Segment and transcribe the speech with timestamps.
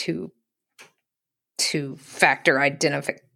[0.00, 0.32] two
[1.58, 3.26] two factor identification.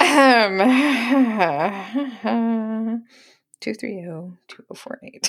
[0.00, 0.58] um,
[3.60, 5.28] two three zero two zero four eight.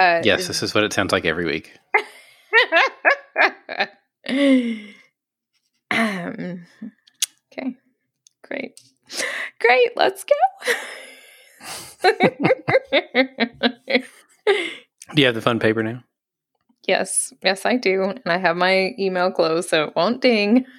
[0.00, 1.78] Uh, yes, this is what it sounds like every week.
[5.90, 5.90] um,
[7.52, 7.76] okay,
[8.42, 8.80] great,
[9.60, 9.90] great.
[9.94, 10.36] Let's go.
[15.14, 16.02] do you have the fun paper now?
[16.86, 20.66] Yes, yes, I do, and I have my email closed, so it won't ding.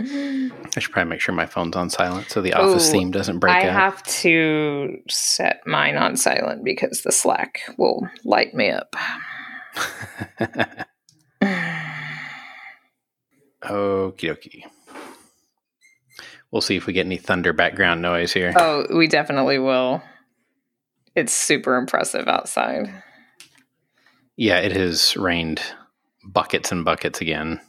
[0.00, 3.38] I should probably make sure my phone's on silent so the office Ooh, theme doesn't
[3.38, 3.70] break I out.
[3.70, 8.96] I have to set mine on silent because the Slack will light me up.
[13.62, 14.64] Okie dokie.
[16.50, 18.52] We'll see if we get any thunder background noise here.
[18.56, 20.02] Oh, we definitely will.
[21.14, 23.02] It's super impressive outside.
[24.36, 25.60] Yeah, it has rained
[26.24, 27.60] buckets and buckets again.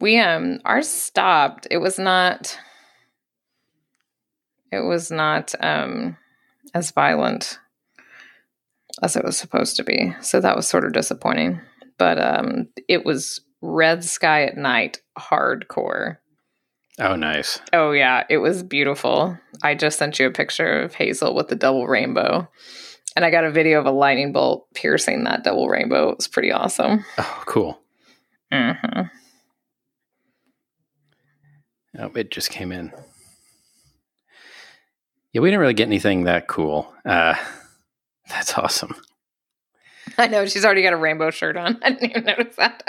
[0.00, 1.66] We um ours stopped.
[1.70, 2.58] It was not
[4.70, 6.16] it was not um
[6.74, 7.58] as violent
[9.02, 10.14] as it was supposed to be.
[10.20, 11.60] So that was sort of disappointing.
[11.98, 16.18] But um it was red sky at night hardcore.
[16.98, 17.60] Oh nice.
[17.72, 19.38] Oh yeah, it was beautiful.
[19.62, 22.48] I just sent you a picture of Hazel with the double rainbow.
[23.14, 26.10] And I got a video of a lightning bolt piercing that double rainbow.
[26.10, 27.04] It was pretty awesome.
[27.16, 27.80] Oh, cool.
[28.52, 29.02] Mm-hmm.
[31.98, 32.92] Oh, it just came in.
[35.32, 36.92] Yeah, we didn't really get anything that cool.
[37.04, 37.34] Uh,
[38.28, 38.94] that's awesome.
[40.18, 41.78] I know she's already got a rainbow shirt on.
[41.82, 42.82] I didn't even notice that.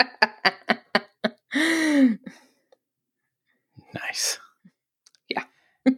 [3.94, 4.38] nice.
[5.28, 5.44] Yeah.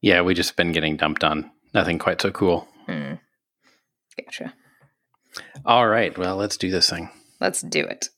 [0.00, 1.50] yeah, we just been getting dumped on.
[1.74, 2.68] Nothing quite so cool.
[2.86, 3.14] Hmm.
[4.18, 4.54] Gotcha.
[5.64, 6.16] All right.
[6.16, 7.10] Well, let's do this thing.
[7.40, 8.08] Let's do it.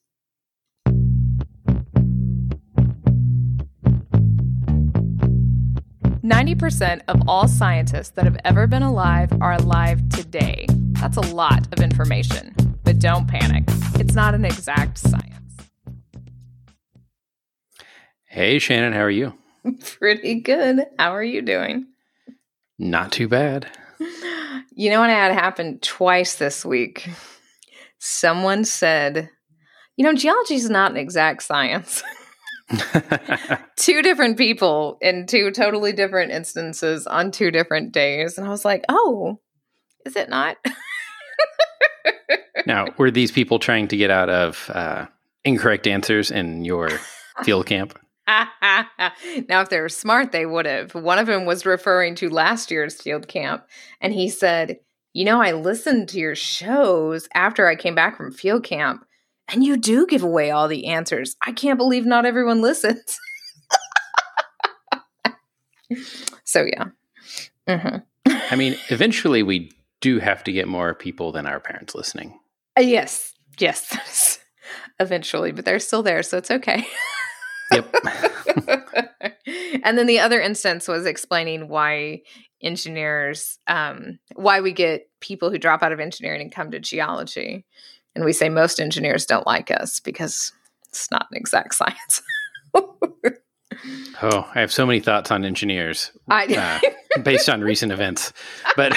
[6.25, 10.67] 90% of all scientists that have ever been alive are alive today.
[10.93, 12.55] That's a lot of information,
[12.85, 13.65] but don't panic.
[13.97, 15.32] It's not an exact science.
[18.33, 19.35] Hey, Shannon, how are you?
[19.99, 20.87] Pretty good.
[20.99, 21.89] How are you doing?
[22.79, 23.69] Not too bad.
[24.75, 27.11] You know what had happened twice this week?
[27.99, 29.29] Someone said,
[29.99, 32.03] you know, geology is not an exact science.
[33.77, 38.39] two different people in two totally different instances on two different days.
[38.39, 39.41] And I was like, oh,
[40.07, 40.57] is it not?
[42.67, 45.07] now, were these people trying to get out of uh,
[45.45, 46.89] incorrect answers in your
[47.45, 47.99] field camp?
[48.29, 50.95] now, if they were smart, they would have.
[50.95, 53.67] One of them was referring to last year's field camp,
[54.01, 54.79] and he said,
[55.13, 59.05] You know, I listened to your shows after I came back from field camp,
[59.49, 61.37] and you do give away all the answers.
[61.43, 63.19] I can't believe not everyone listens.
[66.45, 66.85] so, yeah.
[67.69, 67.99] Mm-hmm.
[68.51, 72.39] I mean, eventually we do have to get more people than our parents listening.
[72.79, 73.35] Uh, yes.
[73.59, 74.39] Yes.
[75.01, 76.23] eventually, but they're still there.
[76.23, 76.87] So it's okay.
[77.73, 77.95] Yep.
[79.85, 82.23] and then the other instance was explaining why
[82.63, 87.65] engineers, um, why we get people who drop out of engineering and come to geology.
[88.15, 90.53] And we say most engineers don't like us because
[90.89, 92.23] it's not an exact science.
[92.75, 96.79] oh, I have so many thoughts on engineers uh,
[97.23, 98.33] based on recent events.
[98.77, 98.93] But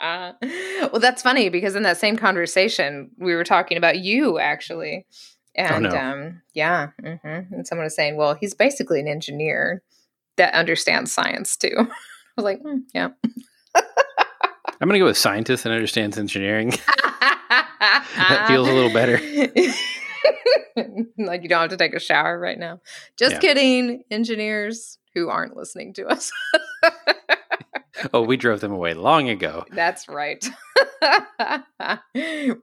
[0.00, 5.06] well, that's funny because in that same conversation, we were talking about you actually.
[5.68, 5.98] Oh, and oh, no.
[5.98, 7.54] um, yeah, mm-hmm.
[7.54, 9.82] and someone was saying, well, he's basically an engineer
[10.36, 11.74] that understands science too.
[11.78, 11.86] I
[12.36, 13.08] was like, mm, yeah.
[14.82, 16.70] I'm going to go with scientist and understands engineering.
[17.50, 19.18] that feels a little better.
[21.18, 22.80] like you don't have to take a shower right now.
[23.18, 23.40] Just yeah.
[23.40, 26.32] kidding, engineers who aren't listening to us.
[28.14, 29.66] oh, we drove them away long ago.
[29.70, 30.48] That's right.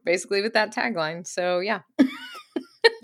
[0.04, 1.24] Basically, with that tagline.
[1.24, 1.82] So, yeah.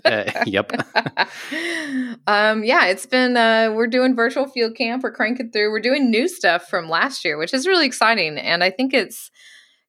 [0.05, 0.71] Uh, yep.
[2.27, 5.03] um, yeah, it's been uh, we're doing virtual field camp.
[5.03, 5.71] We're cranking through.
[5.71, 9.31] We're doing new stuff from last year, which is really exciting, and I think it's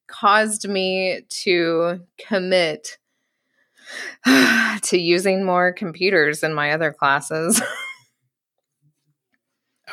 [0.06, 2.98] caused me to commit
[4.82, 7.60] to using more computers in my other classes.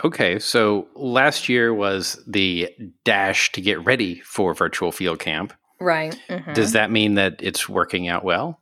[0.06, 2.69] okay, so last year was the
[3.06, 5.54] dash to get ready for virtual field camp.
[5.80, 6.19] Right.
[6.30, 6.54] Mm-hmm.
[6.54, 8.60] Does that mean that it's working out well?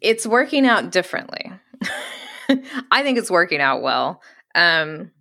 [0.00, 1.52] It's working out differently.
[2.90, 4.22] I think it's working out well.
[4.54, 5.12] Um,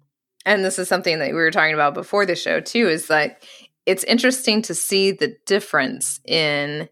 [0.46, 3.44] and this is something that we were talking about before the show too is that
[3.86, 6.90] it's interesting to see the difference in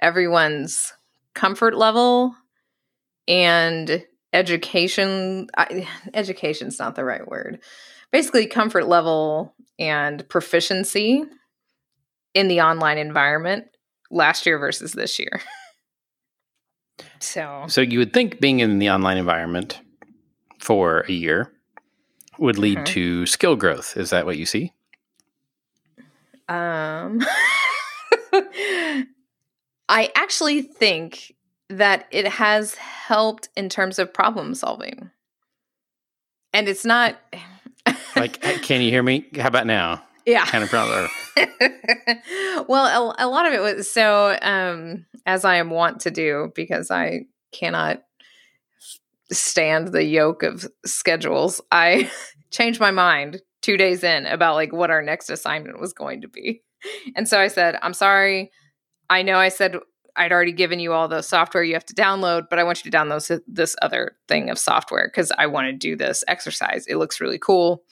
[0.00, 0.92] everyone's
[1.34, 2.34] comfort level
[3.26, 7.60] and education I, education's not the right word
[8.10, 11.24] basically comfort level and proficiency
[12.32, 13.66] in the online environment
[14.10, 15.40] last year versus this year
[17.24, 19.80] so so you would think being in the online environment
[20.58, 21.52] for a year
[22.38, 22.84] would lead mm-hmm.
[22.84, 24.72] to skill growth is that what you see
[26.48, 27.24] um
[29.88, 31.34] I actually think
[31.68, 35.10] that it has helped in terms of problem solving.
[36.52, 37.16] And it's not
[38.16, 39.26] like can you hear me?
[39.36, 40.02] How about now?
[40.26, 40.44] Yeah.
[40.46, 41.08] Kind of problem.
[42.68, 46.52] well, a, a, lot of it was so um as I am wont to do
[46.54, 48.02] because I cannot
[49.30, 51.60] stand the yoke of schedules.
[51.70, 52.10] I
[52.50, 56.28] changed my mind 2 days in about like what our next assignment was going to
[56.28, 56.62] be.
[57.16, 58.50] And so I said, "I'm sorry.
[59.08, 59.76] I know I said
[60.16, 62.90] I'd already given you all the software you have to download, but I want you
[62.90, 66.86] to download this other thing of software because I want to do this exercise.
[66.86, 67.82] It looks really cool.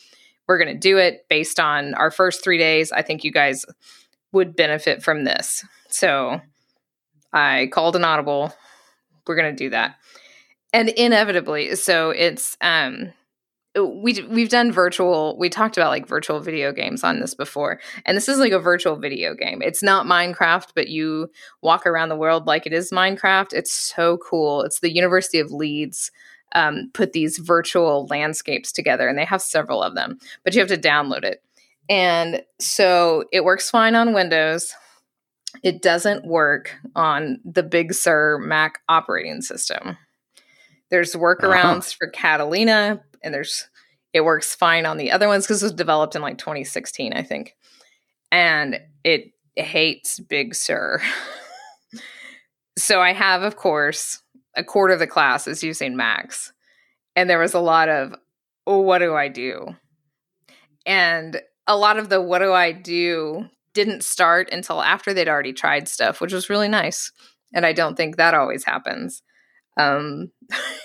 [0.46, 2.92] We're going to do it based on our first three days.
[2.92, 3.64] I think you guys
[4.32, 5.64] would benefit from this.
[5.88, 6.40] So
[7.32, 8.52] I called an audible.
[9.26, 9.96] We're going to do that.
[10.72, 13.12] And inevitably, so it's um
[13.74, 18.16] we we've done virtual we talked about like virtual video games on this before and
[18.16, 21.30] this is like a virtual video game it's not minecraft but you
[21.62, 25.50] walk around the world like it is minecraft it's so cool it's the university of
[25.50, 26.10] leeds
[26.54, 30.68] um, put these virtual landscapes together and they have several of them but you have
[30.68, 31.42] to download it
[31.88, 34.74] and so it works fine on windows
[35.62, 39.96] it doesn't work on the big sur mac operating system
[40.90, 41.96] there's workarounds uh-huh.
[41.98, 43.68] for catalina and there's
[44.12, 47.22] it works fine on the other ones because it was developed in like 2016, I
[47.22, 47.56] think.
[48.30, 51.00] And it hates Big Sur.
[52.78, 54.22] so I have, of course,
[54.56, 56.52] a quarter of the class is using Macs.
[57.16, 58.14] And there was a lot of,
[58.66, 59.76] oh, what do I do?
[60.86, 65.52] And a lot of the what do I do didn't start until after they'd already
[65.52, 67.12] tried stuff, which was really nice.
[67.54, 69.22] And I don't think that always happens.
[69.78, 70.30] Um,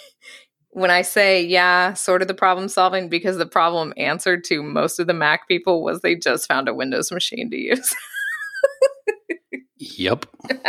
[0.70, 5.00] when I say, yeah, sort of the problem solving, because the problem answered to most
[5.00, 7.96] of the Mac people was they just found a Windows machine to use.
[9.78, 10.26] yep.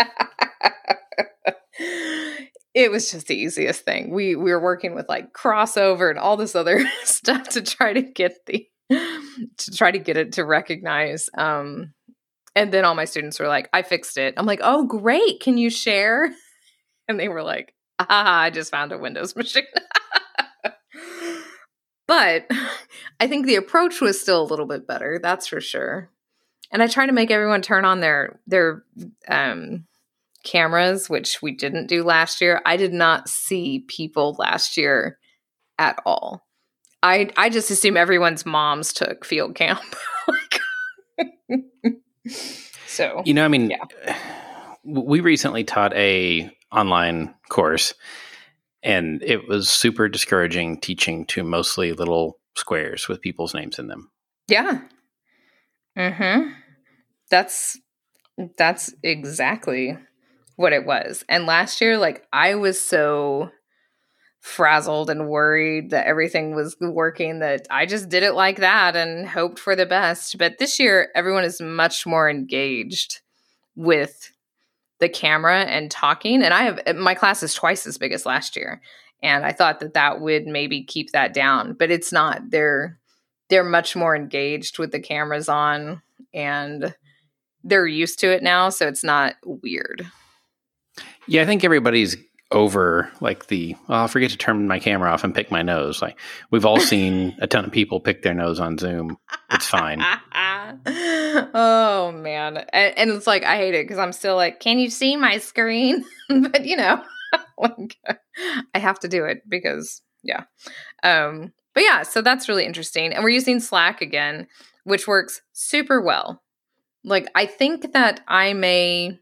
[2.75, 4.11] it was just the easiest thing.
[4.11, 8.03] We we were working with like crossover and all this other stuff to try to
[8.03, 11.93] get the to try to get it to recognize um
[12.57, 14.35] and then all my students were like, I fixed it.
[14.37, 16.33] I'm like, oh great, can you share?
[17.07, 19.65] And they were like, ah, I just found a Windows machine.
[22.07, 22.51] but
[23.21, 26.11] I think the approach was still a little bit better, that's for sure.
[26.71, 28.85] And I try to make everyone turn on their their
[29.27, 29.87] um,
[30.49, 32.61] cameras, which we didn't do last year.
[32.65, 35.19] I did not see people last year
[35.79, 36.47] at all.
[37.03, 39.81] I I just assume everyone's moms took field camp.
[42.87, 44.17] so you know, I mean, yeah.
[44.85, 47.95] we recently taught a online course
[48.83, 54.11] and it was super discouraging teaching to mostly little squares with people's names in them.
[54.49, 54.81] Yeah.
[55.97, 56.55] Mm Mhm.
[57.31, 57.79] That's
[58.57, 59.99] that's exactly
[60.59, 61.25] what it was.
[61.29, 63.51] And last year like I was so
[64.41, 69.29] frazzled and worried that everything was working that I just did it like that and
[69.29, 70.37] hoped for the best.
[70.37, 73.21] But this year everyone is much more engaged
[73.77, 74.33] with
[74.99, 76.43] the camera and talking.
[76.43, 78.83] And I have uh, my class is twice as big as last year,
[79.23, 82.51] and I thought that that would maybe keep that down, but it's not.
[82.51, 82.99] They're
[83.49, 86.03] they're much more engaged with the cameras on,
[86.35, 86.95] and
[87.63, 90.11] they're used to it now, so it's not weird.
[91.29, 92.17] Yeah, I think everybody's
[92.51, 96.01] over like the oh, I'll forget to turn my camera off and pick my nose.
[96.01, 96.19] Like
[96.51, 99.19] we've all seen a ton of people pick their nose on Zoom.
[99.51, 100.01] It's fine.
[101.55, 104.91] oh man, and, and, it's like I hate it because I'm still like, can you
[104.91, 106.05] see my screen?
[106.29, 107.03] but you know,
[107.59, 107.97] like,
[108.75, 110.45] I have to do it because yeah.
[111.03, 114.47] Um, but yeah, so that's really interesting, and we're using Slack again,
[114.85, 116.43] which works super well.
[117.05, 119.19] Like I think that I may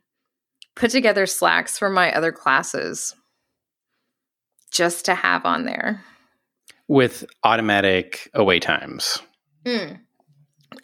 [0.76, 3.16] put together slacks for my other classes
[4.70, 6.04] just to have on there
[6.88, 9.18] with automatic away times.
[9.64, 9.98] Mm,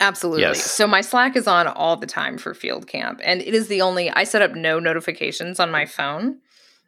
[0.01, 0.43] absolutely.
[0.43, 0.65] Yes.
[0.65, 3.83] So my Slack is on all the time for field camp, and it is the
[3.83, 6.39] only I set up no notifications on my phone.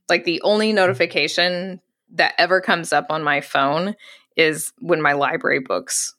[0.08, 1.80] Like the only notification
[2.14, 3.94] that ever comes up on my phone
[4.36, 6.14] is when my library books,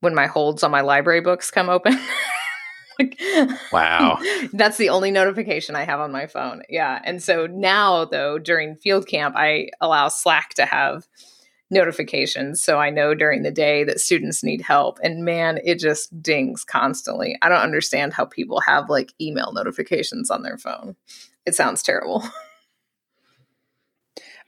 [0.00, 1.98] when my holds on my library books come open.
[3.72, 4.18] wow.
[4.52, 6.62] That's the only notification I have on my phone.
[6.68, 7.00] Yeah.
[7.04, 11.06] And so now, though, during field camp, I allow Slack to have
[11.70, 12.62] notifications.
[12.62, 14.98] So I know during the day that students need help.
[15.02, 17.36] And man, it just dings constantly.
[17.42, 20.96] I don't understand how people have like email notifications on their phone.
[21.46, 22.24] It sounds terrible.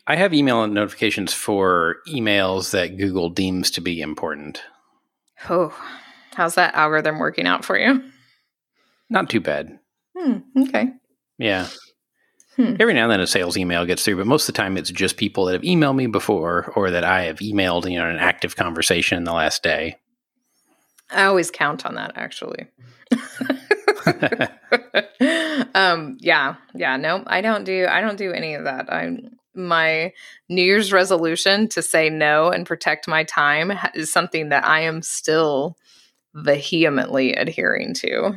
[0.07, 4.63] I have email notifications for emails that Google deems to be important.
[5.51, 5.77] Oh,
[6.35, 8.05] how's that algorithm working out for you?
[9.09, 9.79] Not too bad.
[10.17, 10.91] Hmm, okay.
[11.39, 11.69] Yeah.
[12.57, 12.77] Hmm.
[12.81, 14.91] Every now and then a sales email gets through, but most of the time it's
[14.91, 18.17] just people that have emailed me before or that I have emailed, you know, an
[18.17, 19.99] active conversation in the last day.
[21.11, 22.67] I always count on that actually.
[25.75, 28.93] um yeah, yeah, no, I don't do I don't do any of that.
[28.93, 29.19] I
[29.55, 30.13] my
[30.49, 35.03] New Year's resolution to say no and protect my time is something that I am
[35.03, 35.77] still
[36.35, 38.37] vehemently adhering to.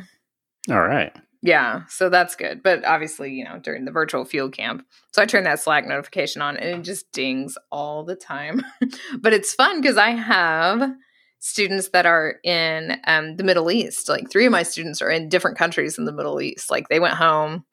[0.68, 1.12] All right.
[1.42, 2.62] Yeah, so that's good.
[2.62, 6.42] But obviously, you know, during the virtual field camp, so I turn that Slack notification
[6.42, 8.62] on and it just dings all the time.
[9.18, 10.92] but it's fun because I have
[11.38, 14.08] students that are in um, the Middle East.
[14.08, 16.70] Like three of my students are in different countries in the Middle East.
[16.70, 17.64] Like they went home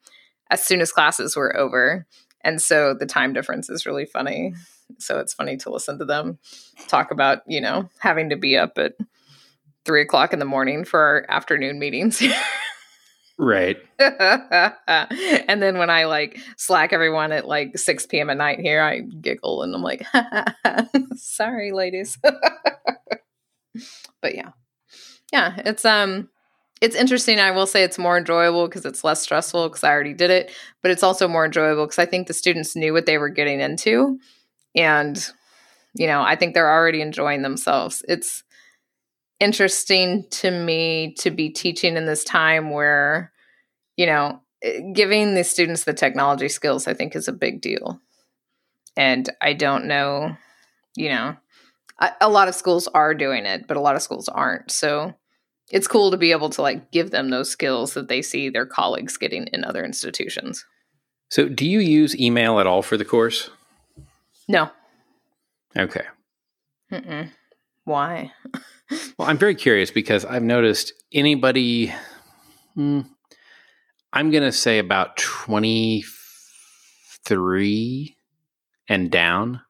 [0.50, 2.06] as soon as classes were over.
[2.42, 4.54] And so the time difference is really funny.
[4.98, 6.38] So it's funny to listen to them
[6.86, 8.94] talk about, you know, having to be up at
[9.84, 12.22] three o'clock in the morning for our afternoon meetings.
[13.38, 13.76] right.
[13.98, 18.30] and then when I like slack everyone at like 6 p.m.
[18.30, 20.06] at night here, I giggle and I'm like,
[21.16, 22.18] sorry, ladies.
[22.22, 24.50] but yeah.
[25.32, 26.28] Yeah, it's um
[26.80, 27.40] it's interesting.
[27.40, 30.52] I will say it's more enjoyable because it's less stressful because I already did it,
[30.82, 33.60] but it's also more enjoyable because I think the students knew what they were getting
[33.60, 34.18] into.
[34.76, 35.18] And,
[35.94, 38.04] you know, I think they're already enjoying themselves.
[38.06, 38.44] It's
[39.40, 43.32] interesting to me to be teaching in this time where,
[43.96, 48.00] you know, eh, giving the students the technology skills, I think, is a big deal.
[48.96, 50.36] And I don't know,
[50.96, 51.36] you know,
[52.00, 54.70] a, a lot of schools are doing it, but a lot of schools aren't.
[54.70, 55.14] So,
[55.70, 58.66] it's cool to be able to like give them those skills that they see their
[58.66, 60.64] colleagues getting in other institutions.
[61.30, 63.50] So, do you use email at all for the course?
[64.48, 64.70] No.
[65.76, 66.04] Okay.
[66.90, 67.30] Mm-mm.
[67.84, 68.32] Why?
[69.18, 71.92] well, I'm very curious because I've noticed anybody,
[72.74, 73.02] hmm,
[74.12, 78.16] I'm going to say about 23
[78.88, 79.60] and down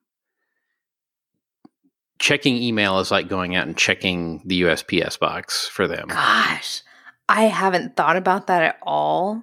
[2.18, 6.08] checking email is like going out and checking the USPS box for them.
[6.08, 6.82] Gosh,
[7.28, 9.42] I haven't thought about that at all,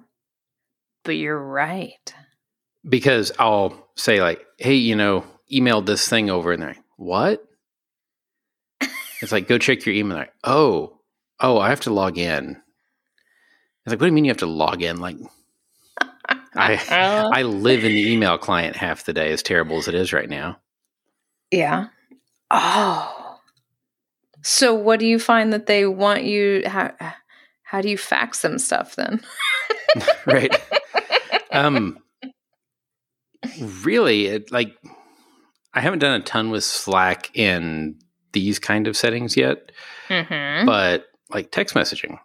[1.04, 2.14] but you're right.
[2.88, 7.44] Because I'll say, like, hey, you know, email this thing over, and they're like, what?
[9.20, 10.18] It's like, go check your email.
[10.18, 10.98] Like, oh,
[11.40, 12.50] oh, I have to log in.
[13.84, 14.98] It's like, what do you mean you have to log in?
[14.98, 15.16] Like,
[16.54, 20.12] I I live in the email client half the day, as terrible as it is
[20.12, 20.58] right now.
[21.50, 21.88] Yeah.
[22.50, 23.40] Oh.
[24.42, 26.92] So what do you find that they want you how
[27.62, 29.20] how do you fax them stuff then?
[30.26, 30.54] right.
[31.50, 31.98] Um
[33.82, 34.76] really it like
[35.74, 37.98] I haven't done a ton with Slack in
[38.36, 39.72] these kind of settings yet.
[40.10, 40.66] Mm-hmm.
[40.66, 42.18] But like text messaging.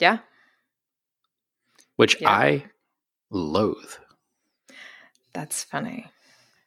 [0.00, 0.18] Yeah.
[1.94, 2.30] Which yeah.
[2.30, 2.64] I
[3.30, 3.92] loathe.
[5.32, 6.06] That's funny.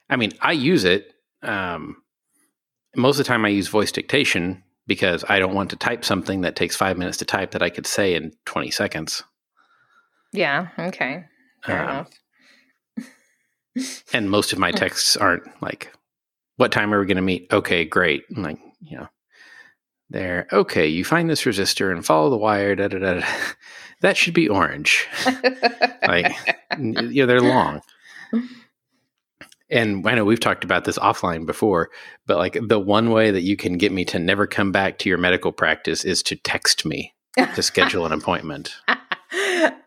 [0.09, 1.13] I mean, I use it
[1.43, 1.97] um
[2.95, 6.41] most of the time I use voice dictation because I don't want to type something
[6.41, 9.21] that takes five minutes to type that I could say in 20 seconds.
[10.31, 10.69] Yeah.
[10.79, 11.25] Okay.
[11.65, 12.09] Fair um, enough.
[14.13, 15.91] and most of my texts aren't like,
[16.61, 17.51] what time are we going to meet?
[17.51, 18.23] Okay, great.
[18.35, 19.07] Like, you know,
[20.09, 20.47] there.
[20.53, 22.75] Okay, you find this resistor and follow the wire.
[22.75, 23.25] Da, da, da,
[24.01, 25.07] that should be orange.
[26.07, 26.33] like,
[26.79, 27.81] yeah, they're long
[29.71, 31.89] and I know we've talked about this offline before,
[32.27, 35.09] but like the one way that you can get me to never come back to
[35.09, 37.13] your medical practice is to text me
[37.55, 38.75] to schedule an appointment.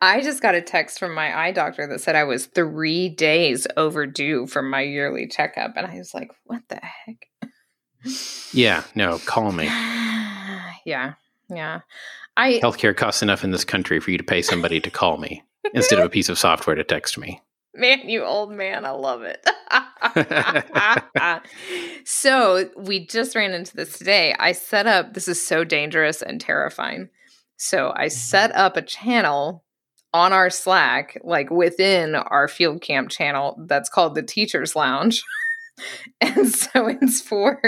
[0.00, 3.66] I just got a text from my eye doctor that said I was three days
[3.76, 5.76] overdue for my yearly checkup.
[5.76, 7.28] And I was like, what the heck?
[8.52, 9.64] Yeah, no, call me.
[10.85, 11.14] yeah,
[11.49, 11.81] yeah.
[12.37, 15.43] I healthcare costs enough in this country for you to pay somebody to call me
[15.73, 17.40] instead of a piece of software to text me.
[17.76, 19.45] Man, you old man, I love it.
[22.04, 24.33] so, we just ran into this today.
[24.38, 27.09] I set up, this is so dangerous and terrifying.
[27.57, 28.11] So, I mm-hmm.
[28.11, 29.63] set up a channel
[30.14, 35.23] on our Slack, like within our field camp channel, that's called the Teachers Lounge.
[36.21, 37.61] and so it's for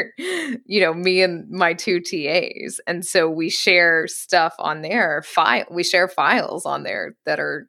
[0.65, 5.65] you know me and my two TAs and so we share stuff on there file
[5.73, 7.69] we share files on there that are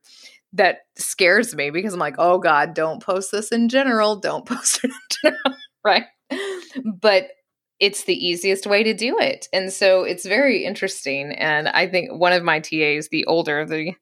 [0.54, 4.18] that scares me because I'm like oh god don't post this in general.
[4.18, 4.92] Don't post it
[5.24, 5.58] general.
[5.84, 6.06] Right?
[7.02, 7.30] But
[7.80, 9.48] it's the easiest way to do it.
[9.54, 11.32] And so it's very interesting.
[11.34, 13.94] And I think one of my TAs the older the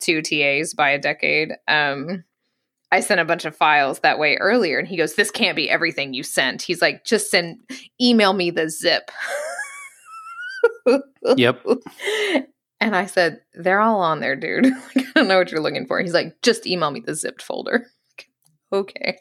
[0.00, 2.24] two TAs by a decade um
[2.94, 4.78] I sent a bunch of files that way earlier.
[4.78, 6.62] And he goes, This can't be everything you sent.
[6.62, 7.58] He's like, Just send,
[8.00, 9.10] email me the zip.
[11.36, 11.64] yep.
[12.80, 14.66] And I said, They're all on there, dude.
[14.96, 16.00] I don't know what you're looking for.
[16.00, 17.88] He's like, Just email me the zipped folder.
[18.72, 19.18] okay.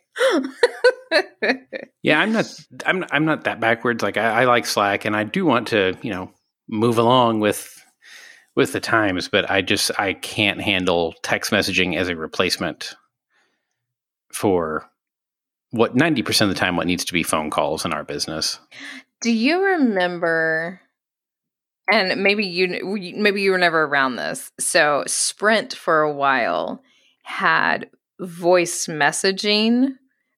[2.03, 2.46] yeah, I'm not
[2.86, 4.03] I'm I'm not that backwards.
[4.03, 6.32] Like I, I like Slack and I do want to, you know,
[6.70, 7.83] move along with
[8.55, 12.95] with the times, but I just I can't handle text messaging as a replacement
[14.31, 14.89] for
[15.72, 18.60] what 90% of the time what needs to be phone calls in our business.
[19.22, 20.81] Do you remember
[21.91, 24.51] and maybe you maybe you were never around this.
[24.60, 26.81] So Sprint for a while
[27.24, 29.89] had voice messaging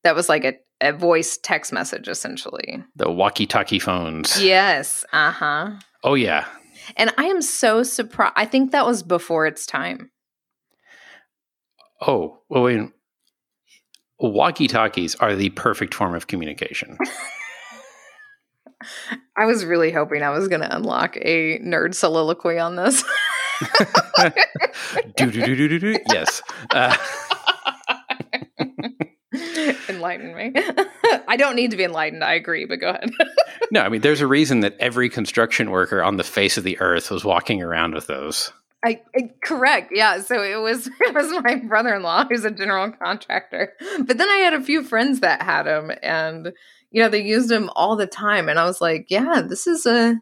[0.04, 2.84] that was like a, a voice text message essentially.
[2.96, 4.42] The walkie-talkie phones.
[4.42, 5.06] Yes.
[5.14, 5.72] Uh-huh.
[6.04, 6.46] Oh yeah.
[6.98, 8.34] And I am so surprised.
[8.36, 10.12] I think that was before its time.
[12.02, 12.90] Oh, well, wait,
[14.20, 16.98] walkie talkies are the perfect form of communication.
[19.38, 23.04] I was really hoping I was going to unlock a nerd soliloquy on this.
[25.16, 25.98] do, do, do, do, do, do.
[26.12, 26.42] Yes.
[26.72, 26.96] Uh.
[29.90, 30.54] Enlighten me.
[31.28, 32.24] I don't need to be enlightened.
[32.24, 33.12] I agree, but go ahead.
[33.72, 36.80] no, I mean, there's a reason that every construction worker on the face of the
[36.80, 38.52] earth was walking around with those.
[38.84, 39.92] I, I, correct.
[39.94, 40.22] Yeah.
[40.22, 43.74] So it was it was my brother-in-law who's a general contractor.
[44.00, 46.54] But then I had a few friends that had them and
[46.92, 49.86] you know, they used them all the time and I was like, yeah, this is
[49.86, 50.20] a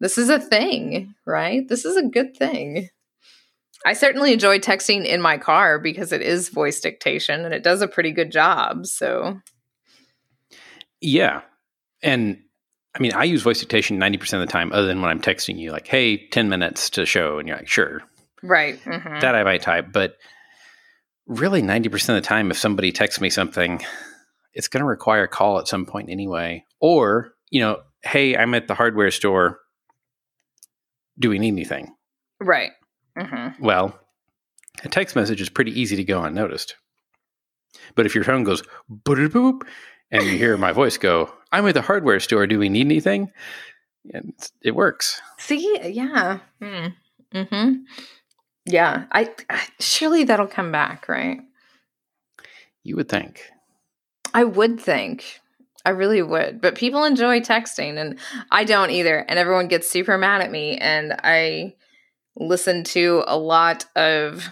[0.00, 1.66] this is a thing, right?
[1.66, 2.90] This is a good thing.
[3.86, 7.82] I certainly enjoy texting in my car because it is voice dictation and it does
[7.82, 8.84] a pretty good job.
[8.84, 9.40] So
[11.00, 11.42] Yeah.
[12.02, 12.42] And
[12.94, 15.58] I mean, I use voice dictation 90% of the time, other than when I'm texting
[15.58, 17.38] you, like, hey, 10 minutes to show.
[17.38, 18.02] And you're like, sure.
[18.42, 18.82] Right.
[18.82, 19.20] Mm-hmm.
[19.20, 19.92] That I might type.
[19.92, 20.16] But
[21.26, 23.82] really, 90% of the time, if somebody texts me something,
[24.52, 26.64] it's going to require a call at some point anyway.
[26.80, 29.60] Or, you know, hey, I'm at the hardware store.
[31.18, 31.94] Do we need anything?
[32.40, 32.72] Right.
[33.16, 33.64] Mm-hmm.
[33.64, 33.98] Well,
[34.84, 36.76] a text message is pretty easy to go unnoticed.
[37.94, 39.62] But if your phone goes boop, boop
[40.10, 42.46] and you hear my voice go, I'm at the hardware store.
[42.46, 43.30] Do we need anything?
[44.12, 45.20] And it works.
[45.38, 46.38] See, yeah.
[46.60, 46.94] Mm.
[47.32, 47.72] Hmm.
[48.64, 49.04] Yeah.
[49.12, 51.40] I, I surely that'll come back, right?
[52.82, 53.42] You would think.
[54.32, 55.40] I would think.
[55.84, 56.60] I really would.
[56.60, 58.18] But people enjoy texting and
[58.50, 59.18] I don't either.
[59.28, 60.76] And everyone gets super mad at me.
[60.76, 61.74] And I
[62.36, 64.48] listen to a lot of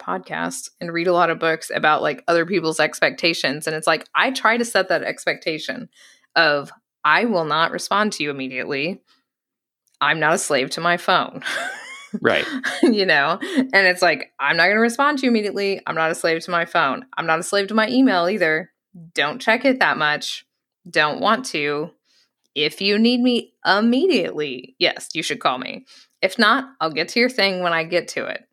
[0.00, 3.66] podcasts and read a lot of books about like other people's expectations.
[3.66, 5.88] And it's like, I try to set that expectation
[6.34, 6.72] of
[7.04, 9.02] I will not respond to you immediately.
[10.00, 11.42] I'm not a slave to my phone.
[12.22, 12.46] Right.
[12.82, 15.80] you know, and it's like, I'm not going to respond to you immediately.
[15.86, 17.06] I'm not a slave to my phone.
[17.16, 18.70] I'm not a slave to my email either.
[19.14, 20.46] Don't check it that much.
[20.88, 21.90] Don't want to.
[22.54, 25.84] If you need me immediately, yes, you should call me.
[26.22, 28.44] If not, I'll get to your thing when I get to it.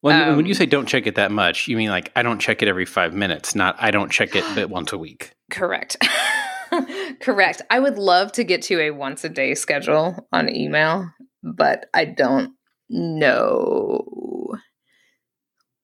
[0.00, 2.40] When, um, when you say don't check it that much, you mean like I don't
[2.40, 5.32] check it every five minutes, not I don't check it but once a week.
[5.50, 5.96] Correct.
[7.20, 7.62] Correct.
[7.70, 11.08] I would love to get to a once a day schedule on email,
[11.42, 12.54] but I don't
[12.88, 14.54] know.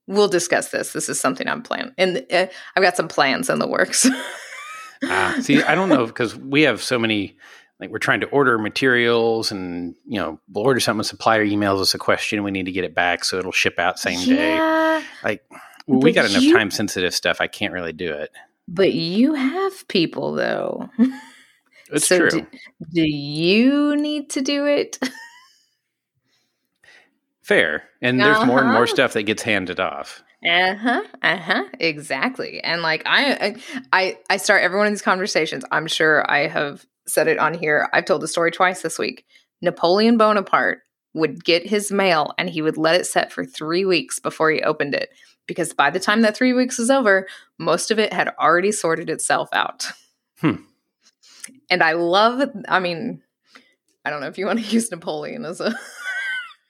[0.09, 0.92] We'll discuss this.
[0.92, 4.09] This is something I'm planning, and uh, I've got some plans in the works.
[5.05, 7.37] ah, see, I don't know because we have so many.
[7.81, 11.05] Like we're trying to order materials, and you know, we'll order something.
[11.05, 13.99] Supplier emails us a question, we need to get it back, so it'll ship out
[13.99, 15.07] same yeah, day.
[15.23, 15.45] Like
[15.87, 17.41] we got enough time sensitive stuff.
[17.41, 18.31] I can't really do it.
[18.67, 20.91] But you have people though.
[21.91, 22.29] It's so true.
[22.29, 22.47] Do,
[22.93, 24.99] do you need to do it?
[27.43, 27.85] Fair.
[28.03, 28.47] And there's uh-huh.
[28.47, 28.95] more and more uh-huh.
[28.95, 30.23] stuff that gets handed off.
[30.47, 31.03] Uh-huh.
[31.23, 31.64] Uh-huh.
[31.81, 32.61] Exactly.
[32.61, 33.57] And like I
[33.93, 35.64] I I start every one of these conversations.
[35.73, 37.88] I'm sure I have said it on here.
[37.92, 39.25] I've told the story twice this week.
[39.62, 40.83] Napoleon Bonaparte
[41.14, 44.62] would get his mail and he would let it set for 3 weeks before he
[44.62, 45.11] opened it
[45.47, 47.27] because by the time that 3 weeks was over,
[47.59, 49.87] most of it had already sorted itself out.
[50.40, 50.57] Hmm.
[51.71, 53.23] And I love I mean,
[54.05, 55.75] I don't know if you want to use Napoleon as a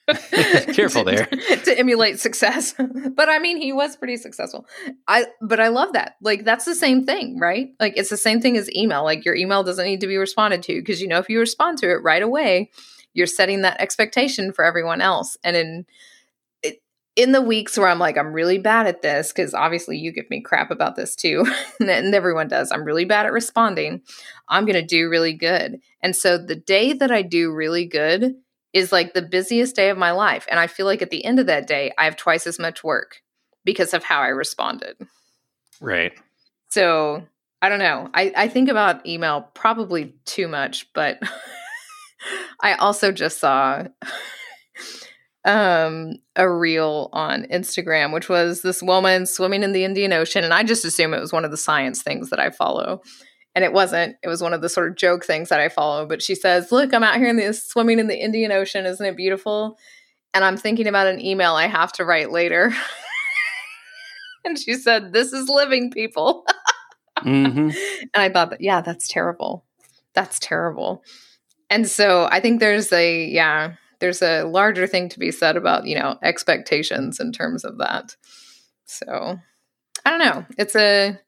[0.73, 1.27] Careful there.
[1.27, 2.75] to, to emulate success.
[3.15, 4.67] but I mean, he was pretty successful.
[5.07, 6.17] I but I love that.
[6.23, 7.71] Like that's the same thing, right?
[7.79, 9.05] Like it's the same thing as email.
[9.05, 11.79] Like your email doesn't need to be responded to because you know if you respond
[11.79, 12.71] to it right away,
[13.13, 15.37] you're setting that expectation for everyone else.
[15.45, 15.87] And in
[17.19, 20.31] in the weeks where I'm like, I'm really bad at this, because obviously you give
[20.31, 21.45] me crap about this too,
[21.81, 22.71] and everyone does.
[22.71, 24.03] I'm really bad at responding.
[24.49, 25.81] I'm going to do really good.
[26.01, 28.37] And so the day that I do really good
[28.73, 30.47] is like the busiest day of my life.
[30.51, 32.85] And I feel like at the end of that day, I have twice as much
[32.85, 33.23] work
[33.65, 34.97] because of how I responded.
[35.81, 36.13] Right.
[36.69, 37.25] So
[37.61, 38.09] I don't know.
[38.15, 41.19] I, I think about email probably too much, but
[42.63, 43.85] I also just saw
[45.45, 50.53] um a reel on Instagram which was this woman swimming in the Indian Ocean and
[50.53, 53.03] I just assume it was one of the science things that I follow
[53.59, 54.15] and it wasn't.
[54.23, 56.07] It was one of the sort of joke things that I follow.
[56.07, 58.87] But she says look I'm out here in the swimming in the Indian Ocean.
[58.87, 59.77] Isn't it beautiful?
[60.33, 62.73] And I'm thinking about an email I have to write later.
[64.45, 66.47] And she said this is living people.
[67.19, 67.75] Hmm and
[68.15, 69.65] I thought that yeah that's terrible.
[70.15, 71.03] That's terrible.
[71.69, 75.85] And so I think there's a yeah there's a larger thing to be said about
[75.85, 78.15] you know expectations in terms of that.
[78.87, 79.37] So
[80.07, 80.47] i don't know.
[80.57, 81.19] It's a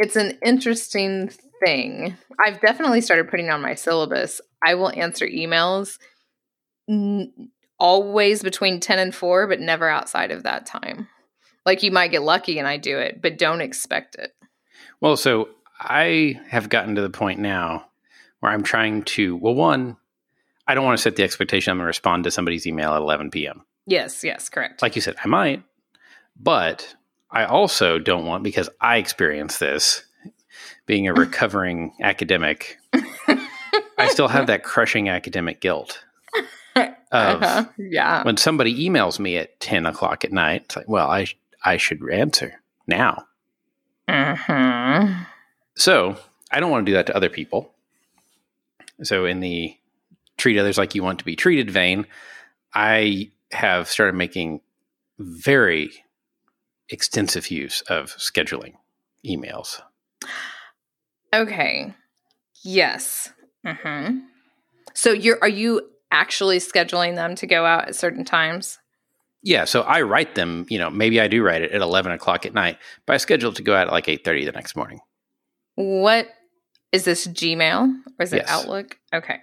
[0.00, 1.30] it's an interesting
[1.62, 2.16] thing.
[2.42, 4.40] I've definitely started putting on my syllabus.
[4.64, 5.98] I will answer emails
[6.88, 11.06] n- always between 10 and 4 but never outside of that time.
[11.66, 14.32] Like you might get lucky and i do it but don't expect it.
[15.02, 17.86] Well, so I have gotten to the point now
[18.40, 19.98] where I'm trying to, well, one,
[20.66, 23.02] I don't want to set the expectation I'm going to respond to somebody's email at
[23.02, 23.66] 11 p.m.
[23.86, 24.80] yes yes correct.
[24.80, 25.62] Like you said, I might,
[26.36, 26.94] but
[27.32, 30.04] I also don't want, because I experienced this
[30.86, 32.78] being a recovering academic,
[33.96, 36.02] I still have that crushing academic guilt
[36.76, 37.64] of uh-huh.
[37.76, 40.62] yeah when somebody emails me at 10 o'clock at night.
[40.64, 41.26] It's like, well, I,
[41.64, 43.26] I should answer now.
[44.08, 45.26] Mhm.
[45.76, 46.16] So
[46.50, 47.72] I don't want to do that to other people.
[49.02, 49.76] So in the
[50.36, 52.06] treat others like you want to be treated vein,
[52.74, 54.60] I have started making
[55.18, 55.92] very
[56.90, 58.74] extensive use of scheduling
[59.24, 59.80] emails.
[61.32, 61.94] Okay.
[62.62, 63.32] Yes.
[63.64, 64.18] hmm
[64.94, 68.78] So you're are you actually scheduling them to go out at certain times?
[69.42, 70.66] Yeah, so I write them.
[70.68, 73.50] You know, maybe I do write it at eleven o'clock at night, but I schedule
[73.52, 75.00] it to go out at like eight thirty the next morning.
[75.76, 76.28] What
[76.92, 78.50] is this Gmail or is it Yes.
[78.50, 78.98] Outlook?
[79.14, 79.38] Okay.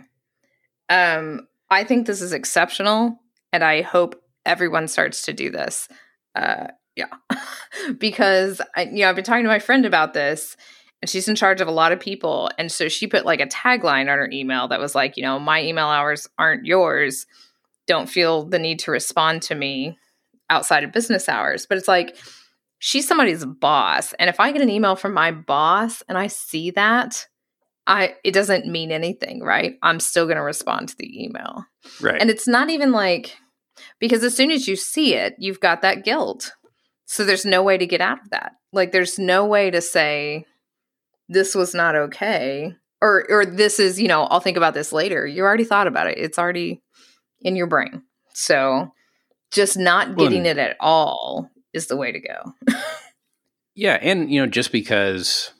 [0.89, 3.19] Um, I think this is exceptional,
[3.51, 5.87] and I hope everyone starts to do this.
[6.35, 7.37] Uh, yeah,
[7.97, 10.57] because I, you know I've been talking to my friend about this,
[11.01, 13.47] and she's in charge of a lot of people, and so she put like a
[13.47, 17.25] tagline on her email that was like, you know, my email hours aren't yours.
[17.85, 19.97] Don't feel the need to respond to me
[20.49, 21.65] outside of business hours.
[21.65, 22.17] But it's like
[22.79, 26.71] she's somebody's boss, and if I get an email from my boss and I see
[26.71, 27.27] that,
[27.85, 29.77] I it doesn't mean anything, right?
[29.83, 31.65] I'm still going to respond to the email.
[32.01, 32.19] Right.
[32.19, 33.37] And it's not even like
[33.99, 36.53] because as soon as you see it, you've got that guilt.
[37.09, 38.51] So there's no way to get out of that.
[38.73, 40.45] Like there's no way to say
[41.29, 45.25] this was not okay or or this is, you know, I'll think about this later.
[45.25, 46.17] You already thought about it.
[46.17, 46.81] It's already
[47.41, 48.03] in your brain.
[48.33, 48.93] So
[49.51, 52.53] just not Well, getting it at all is the way to go.
[53.75, 55.51] yeah, and you know, just because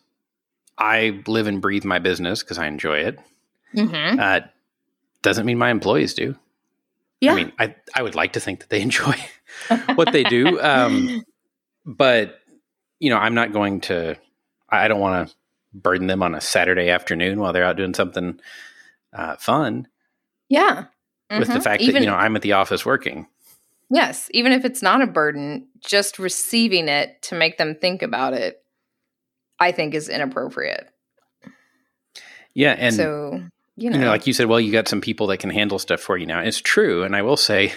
[0.78, 3.20] I live and breathe my business because I enjoy it,
[3.76, 4.20] Mhm.
[4.20, 4.46] uh,
[5.22, 6.36] doesn't mean my employees do.
[7.22, 7.32] Yeah.
[7.32, 9.16] I mean, I I would like to think that they enjoy
[9.96, 11.24] what they do, um,
[11.88, 12.40] but
[13.00, 14.16] you know, I'm not going to.
[14.70, 15.36] I don't want to
[15.74, 18.40] burden them on a Saturday afternoon while they're out doing something
[19.14, 19.88] uh, fun.
[20.50, 20.86] yeah.
[21.30, 21.64] With the Mhm.
[21.64, 23.28] fact Even- that you know I'm at the office working.
[23.90, 28.34] Yes, even if it's not a burden, just receiving it to make them think about
[28.34, 28.62] it,
[29.60, 30.90] I think is inappropriate.
[32.54, 33.42] Yeah, and so,
[33.76, 35.80] you know, you know, like you said, well, you got some people that can handle
[35.80, 36.40] stuff for you now.
[36.40, 37.74] It's true, and I will say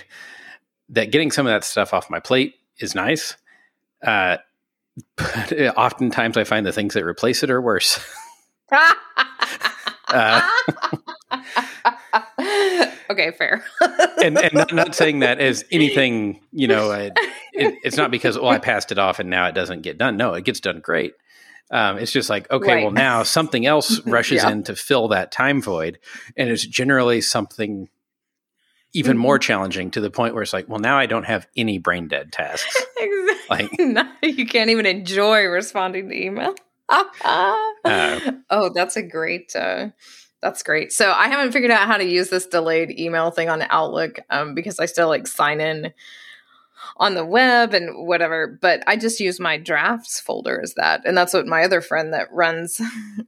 [0.88, 3.36] that getting some of that stuff off my plate is nice.
[4.04, 4.38] Uh,
[5.16, 8.00] but oftentimes, I find the things that replace it are worse.
[10.12, 10.42] Uh,
[13.10, 13.64] okay, fair.
[14.22, 17.10] and and not, not saying that as anything, you know, uh,
[17.52, 20.16] it, it's not because oh I passed it off and now it doesn't get done.
[20.16, 21.12] No, it gets done great.
[21.70, 22.82] Um, it's just like okay, Right.
[22.82, 24.50] well now something else rushes Yeah.
[24.50, 26.00] in to fill that time void,
[26.36, 27.88] and it's generally something
[28.92, 29.42] even more Mm-hmm.
[29.42, 32.32] challenging to the point where it's like, well now I don't have any brain dead
[32.32, 32.76] tasks.
[32.96, 33.94] exactly.
[33.94, 36.54] Like- you can't even enjoy responding to email.
[37.24, 39.54] Uh, oh, that's a great.
[39.54, 39.90] Uh,
[40.42, 40.92] that's great.
[40.92, 44.54] So I haven't figured out how to use this delayed email thing on Outlook um,
[44.54, 45.92] because I still like sign in
[46.96, 48.58] on the web and whatever.
[48.60, 52.12] But I just use my drafts folder as that, and that's what my other friend
[52.12, 52.80] that runs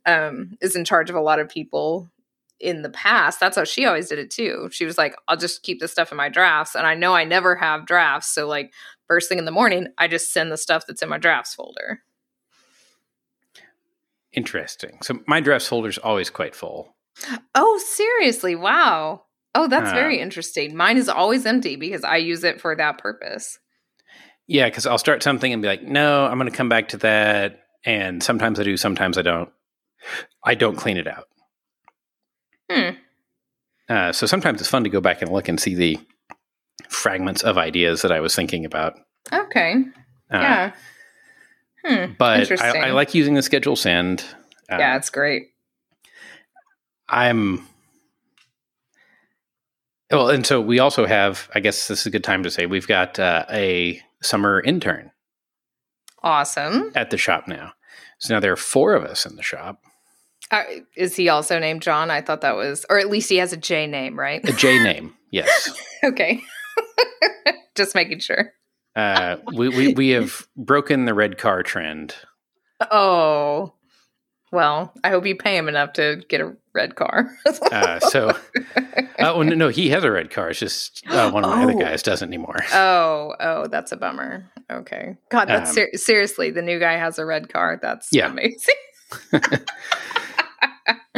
[0.07, 2.11] um, is in charge of a lot of people
[2.62, 3.40] in the past.
[3.40, 4.68] That's how she always did it too.
[4.72, 7.25] She was like, "I'll just keep the stuff in my drafts," and I know I
[7.25, 8.72] never have drafts, so like
[9.09, 12.03] first thing in the morning, I just send the stuff that's in my drafts folder.
[14.33, 14.98] Interesting.
[15.03, 16.94] So my drafts folder is always quite full.
[17.55, 18.55] Oh, seriously?
[18.55, 19.25] Wow.
[19.55, 20.75] Oh, that's Uh, very interesting.
[20.75, 23.59] Mine is always empty because I use it for that purpose.
[24.46, 26.96] Yeah, because I'll start something and be like, no, I'm going to come back to
[26.98, 27.61] that.
[27.85, 29.51] And sometimes I do, sometimes I don't.
[30.44, 31.29] I don't clean it out.
[32.72, 32.90] Hmm.
[33.88, 35.98] Uh, so sometimes it's fun to go back and look and see the
[36.88, 38.98] fragments of ideas that I was thinking about.
[39.32, 39.74] Okay.
[40.30, 40.72] Uh, yeah.
[41.85, 42.12] Hmm.
[42.18, 44.24] But I, I like using the schedule send.
[44.70, 45.48] Uh, yeah, it's great.
[47.08, 47.66] I'm.
[50.11, 52.66] Well, and so we also have, I guess this is a good time to say,
[52.66, 55.11] we've got uh, a summer intern
[56.22, 56.92] Awesome.
[56.94, 57.72] at the shop now.
[58.18, 59.82] So now there are four of us in the shop.
[60.52, 60.64] Uh,
[60.96, 62.10] is he also named John?
[62.10, 64.46] I thought that was, or at least he has a J name, right?
[64.48, 65.70] A J name, yes.
[66.04, 66.42] okay.
[67.74, 68.52] Just making sure.
[68.94, 72.14] Uh, we, we, we have broken the red car trend.
[72.90, 73.72] Oh,
[74.52, 77.30] well, I hope you pay him enough to get a red car.
[77.46, 78.28] Uh, so,
[78.76, 80.50] uh, oh, no, no, he has a red car.
[80.50, 81.78] It's just uh, one of my other Oh.
[81.78, 82.58] guys doesn't anymore.
[82.74, 84.50] oh, oh, that's a bummer.
[84.70, 85.16] Okay.
[85.30, 87.78] God, that's Um, ser- seriously, the new guy has a red car.
[87.80, 88.26] That's Yeah.
[88.26, 88.74] amazing.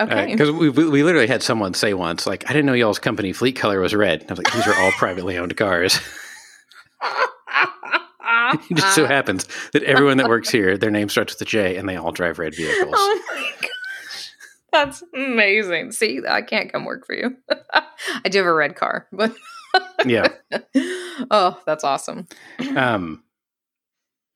[0.00, 0.26] okay.
[0.30, 3.32] Because we, we, we literally had someone say once, like, I didn't know y'all's company
[3.32, 4.22] fleet color was red.
[4.22, 6.00] And I was like, these are all privately owned cars.
[8.70, 11.76] it just so happens that everyone that works here, their name starts with a J
[11.76, 12.94] and they all drive red vehicles.
[12.96, 14.30] Oh my gosh.
[14.72, 15.92] That's amazing.
[15.92, 17.36] See, I can't come work for you.
[17.72, 19.34] I do have a red car, but
[20.04, 20.28] Yeah.
[21.30, 22.26] oh, that's awesome.
[22.76, 23.22] Um,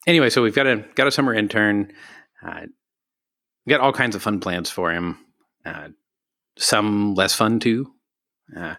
[0.06, 1.92] anyway, so we've got a got a summer intern.
[2.44, 2.66] Uh,
[3.66, 5.18] we got all kinds of fun plans for him.
[5.64, 5.88] Uh,
[6.58, 7.92] some less fun too.
[8.56, 8.74] Uh,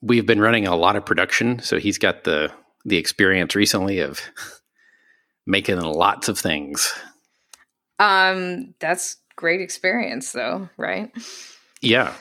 [0.00, 2.52] we've been running a lot of production, so he's got the
[2.84, 4.20] the experience recently of
[5.46, 6.92] making lots of things.
[7.98, 11.10] Um, that's great experience though, right?
[11.80, 12.12] Yeah.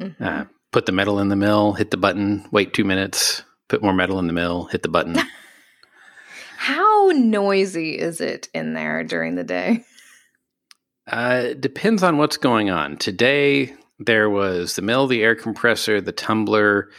[0.00, 0.20] Mhm.
[0.20, 3.92] Uh, put the metal in the mill, hit the button, wait two minutes, put more
[3.92, 5.18] metal in the mill, hit the button.
[6.56, 9.84] How noisy is it in there during the day?
[11.06, 12.96] Uh, it depends on what's going on.
[12.96, 16.90] Today, there was the mill, the air compressor, the tumbler,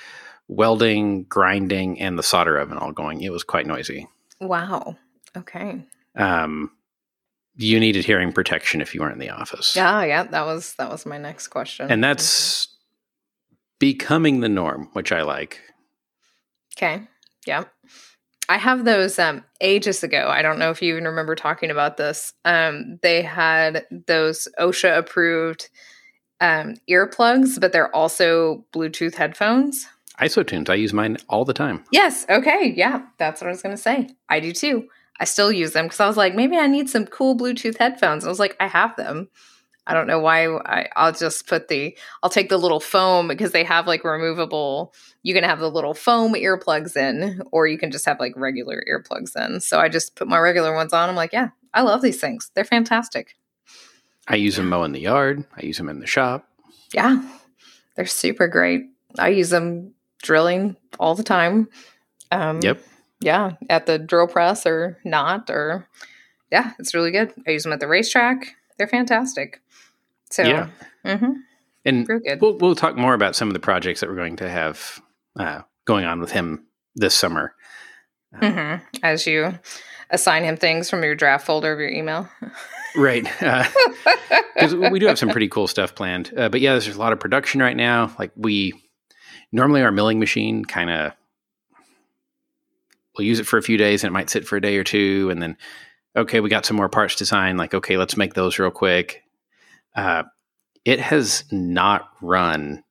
[0.47, 3.21] welding, grinding, and the solder oven all going.
[3.21, 4.07] It was quite noisy.
[4.41, 4.97] Wow.
[5.37, 5.85] Okay.
[6.15, 6.71] Um,
[7.55, 9.75] you needed hearing protection if you weren't in the office.
[9.75, 11.89] Yeah, yeah, that was that was my next question.
[11.89, 12.67] And that's
[13.79, 15.61] becoming the norm, which I like.
[16.75, 17.03] Okay.
[17.45, 17.65] Yeah.
[18.49, 20.27] I have those um ages ago.
[20.29, 22.33] I don't know if you even remember talking about this.
[22.45, 25.69] Um they had those OSHA approved
[26.41, 29.87] um earplugs, but they're also Bluetooth headphones.
[30.19, 31.83] IsoTunes, I use mine all the time.
[31.91, 32.71] Yes, okay.
[32.75, 34.09] Yeah, that's what I was going to say.
[34.29, 34.87] I do too.
[35.19, 38.25] I still use them cuz I was like maybe I need some cool Bluetooth headphones.
[38.25, 39.29] I was like I have them.
[39.85, 43.51] I don't know why I, I'll just put the I'll take the little foam because
[43.51, 44.93] they have like removable.
[45.23, 48.83] You can have the little foam earplugs in, or you can just have like regular
[48.89, 49.59] earplugs in.
[49.59, 51.09] So I just put my regular ones on.
[51.09, 52.51] I'm like, yeah, I love these things.
[52.53, 53.35] They're fantastic.
[54.27, 55.43] I use them mowing the yard.
[55.57, 56.47] I use them in the shop.
[56.93, 57.21] Yeah,
[57.95, 58.83] they're super great.
[59.19, 61.67] I use them drilling all the time.
[62.31, 62.81] Um, Yep.
[63.19, 65.87] Yeah, at the drill press or not, or
[66.51, 67.33] yeah, it's really good.
[67.47, 68.55] I use them at the racetrack.
[68.77, 69.61] They're fantastic.
[70.33, 70.69] So Yeah.
[71.05, 71.35] mhm,
[71.85, 72.07] And
[72.41, 74.99] we'll, we'll talk more about some of the projects that we're going to have
[75.39, 76.65] uh, going on with him
[76.95, 77.53] this summer.
[78.33, 79.53] hmm As you
[80.09, 82.27] assign him things from your draft folder of your email.
[82.95, 83.27] Right.
[84.55, 86.31] Because we do have some pretty cool stuff planned.
[86.37, 88.15] Uh, but yeah, there's a lot of production right now.
[88.19, 88.73] Like we
[89.51, 91.11] normally our milling machine kind of
[93.17, 94.83] we'll use it for a few days and it might sit for a day or
[94.83, 95.57] two and then
[96.15, 99.23] okay we got some more parts designed like okay let's make those real quick
[99.95, 100.23] uh,
[100.85, 102.83] it has not run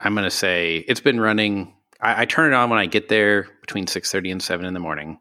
[0.00, 3.08] i'm going to say it's been running I, I turn it on when i get
[3.08, 5.18] there between 6.30 and 7 in the morning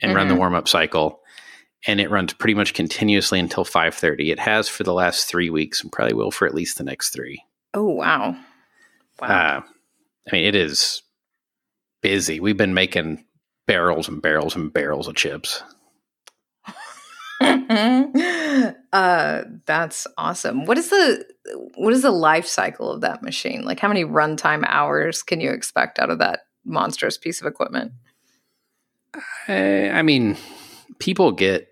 [0.00, 0.38] and run the Mhm.
[0.38, 1.20] warm-up cycle
[1.86, 5.82] and it runs pretty much continuously until 5.30 it has for the last three weeks
[5.82, 7.42] and probably will for at least the next three
[7.76, 8.36] Oh wow.
[9.20, 9.28] Wow.
[9.28, 11.02] uh, I mean, it is
[12.02, 12.38] busy.
[12.38, 13.24] We've been making
[13.66, 15.60] barrels and barrels and barrels of chips.
[18.92, 20.66] uh, that's awesome.
[20.66, 21.24] What is the
[21.74, 23.64] what is the life cycle of that machine?
[23.64, 27.92] Like, how many runtime hours can you expect out of that monstrous piece of equipment?
[29.48, 30.36] I, I mean,
[30.98, 31.68] people get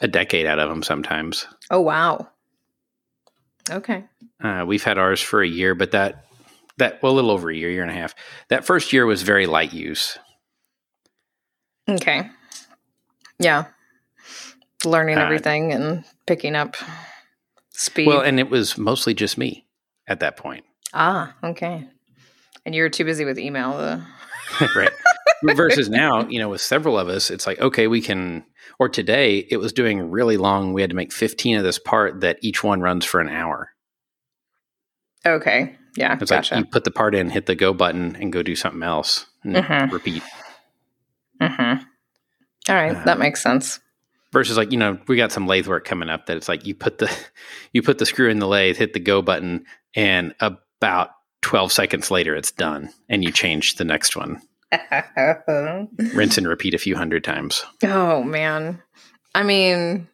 [0.00, 1.46] a decade out of them sometimes.
[1.70, 2.28] Oh wow.
[3.70, 4.04] Okay.
[4.42, 6.24] Uh, we've had ours for a year, but that
[6.78, 8.14] that well, a little over a year, year and a half.
[8.48, 10.18] That first year was very light use.
[11.88, 12.28] Okay.
[13.38, 13.66] Yeah.
[14.84, 16.76] Learning Uh, everything and picking up
[17.70, 18.06] speed.
[18.06, 19.66] Well, and it was mostly just me
[20.06, 20.64] at that point,
[20.94, 21.88] ah, okay.
[22.64, 23.72] And you were too busy with email.
[23.72, 24.06] To...
[24.76, 24.92] right?
[25.42, 28.44] Versus now, you know, with several of us, it's like okay, we can.
[28.80, 30.72] Or today, it was doing really long.
[30.72, 33.70] We had to make fifteen of this part that each one runs for an hour.
[35.26, 35.76] Okay.
[35.96, 36.16] Yeah.
[36.20, 36.54] It's gotcha.
[36.54, 39.26] like you put the part in, hit the go button, and go do something else,
[39.42, 39.90] and Mhm.
[39.90, 40.22] repeat.
[41.40, 41.82] mm-hmm.
[42.68, 42.94] All right.
[42.96, 43.80] Uh, that makes sense.
[44.32, 46.74] Versus like you know we got some lathe work coming up that it's like you
[46.74, 47.10] put the
[47.72, 49.64] you put the screw in the lathe hit the go button
[49.94, 51.10] and about
[51.42, 54.40] 12 seconds later it's done and you change the next one
[56.14, 58.82] rinse and repeat a few hundred times oh man.
[59.34, 60.08] I mean,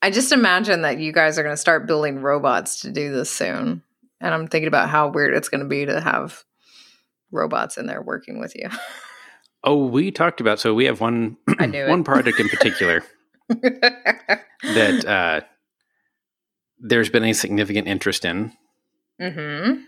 [0.00, 3.30] I just imagine that you guys are going to start building robots to do this
[3.30, 3.82] soon.
[4.20, 6.44] And I'm thinking about how weird it's going to be to have
[7.30, 8.68] robots in there working with you.
[9.64, 13.04] oh we talked about so we have one I knew one project in particular
[13.60, 15.40] that uh
[16.78, 18.52] there's been a significant interest in
[19.20, 19.80] mm-hmm.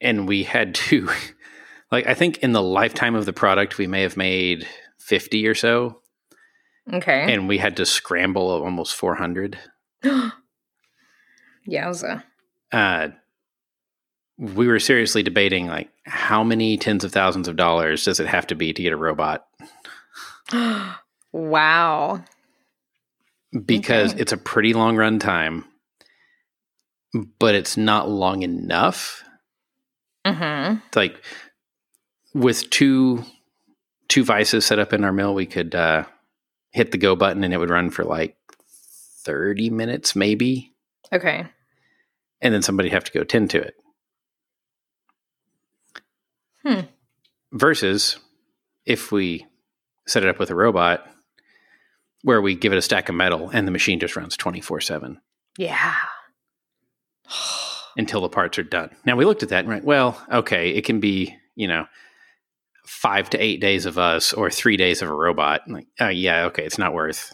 [0.00, 1.08] and we had to
[1.92, 4.66] like i think in the lifetime of the product we may have made
[4.98, 6.00] 50 or so
[6.92, 7.32] Okay.
[7.32, 9.58] and we had to scramble almost 400
[11.68, 12.22] Yowza.
[12.72, 13.08] uh,
[14.38, 18.46] we were seriously debating like how many tens of thousands of dollars does it have
[18.48, 19.46] to be to get a robot
[21.32, 22.22] wow.
[23.64, 24.20] Because Okay.
[24.22, 25.64] it's a pretty long run time
[27.38, 29.22] but it's not long enough
[30.26, 30.78] Mm-hmm.
[30.88, 31.22] It's like
[32.34, 33.24] with two
[34.08, 36.04] two vices set up in our mill we could uh,
[36.72, 38.36] hit the go button and it would run for like
[39.24, 40.72] 30 minutes maybe
[41.12, 41.46] Okay.
[42.40, 43.74] and then somebody'd have to go tend to it
[46.64, 46.80] Hmm.
[47.52, 48.18] versus
[48.84, 49.46] if we
[50.08, 51.06] set it up with a robot
[52.26, 55.20] where we give it a stack of metal and the machine just runs 24 7
[55.58, 55.94] Yeah.
[57.96, 58.90] until the parts are done.
[59.04, 61.86] Now we looked at that and went, well, okay, it can be, you know,
[62.84, 65.60] five to eight days of us or three days of a robot.
[65.66, 67.32] I'm like, oh yeah, okay, it's not worth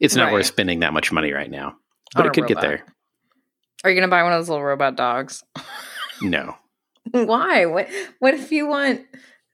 [0.00, 0.32] it's not Right.
[0.32, 1.76] worth spending that much money right now.
[2.16, 2.84] But On it could get there.
[3.84, 5.44] Are you going to buy one of those little robot dogs?
[6.20, 6.56] No.
[7.12, 7.66] Why?
[7.66, 9.02] What what if you want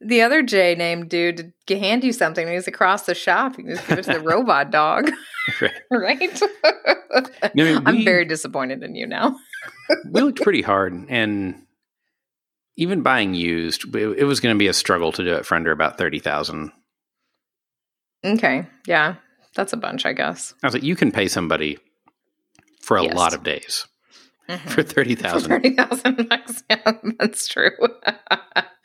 [0.01, 3.59] the other J named dude to hand you something and he's across the shop?
[3.59, 5.11] You can just give it to the robot dog,
[5.61, 5.73] Right.
[5.91, 6.43] right?
[7.43, 9.37] I mean, I'm we- very disappointed in you now.
[10.11, 11.63] we looked pretty hard and
[12.77, 15.57] even buying used, it, it was going to be a struggle to do it for
[15.57, 16.71] under about 30,000.
[18.25, 18.67] Okay.
[18.87, 19.17] Yeah.
[19.55, 20.55] That's a bunch, I guess.
[20.63, 21.79] I was like, you can pay somebody
[22.83, 23.15] for a Yes.
[23.17, 23.87] lot of days
[24.49, 24.71] Mhm.
[24.71, 25.49] for 30,000.
[25.51, 26.63] Thirty thousand bucks.
[26.71, 27.71] Yeah, that's true.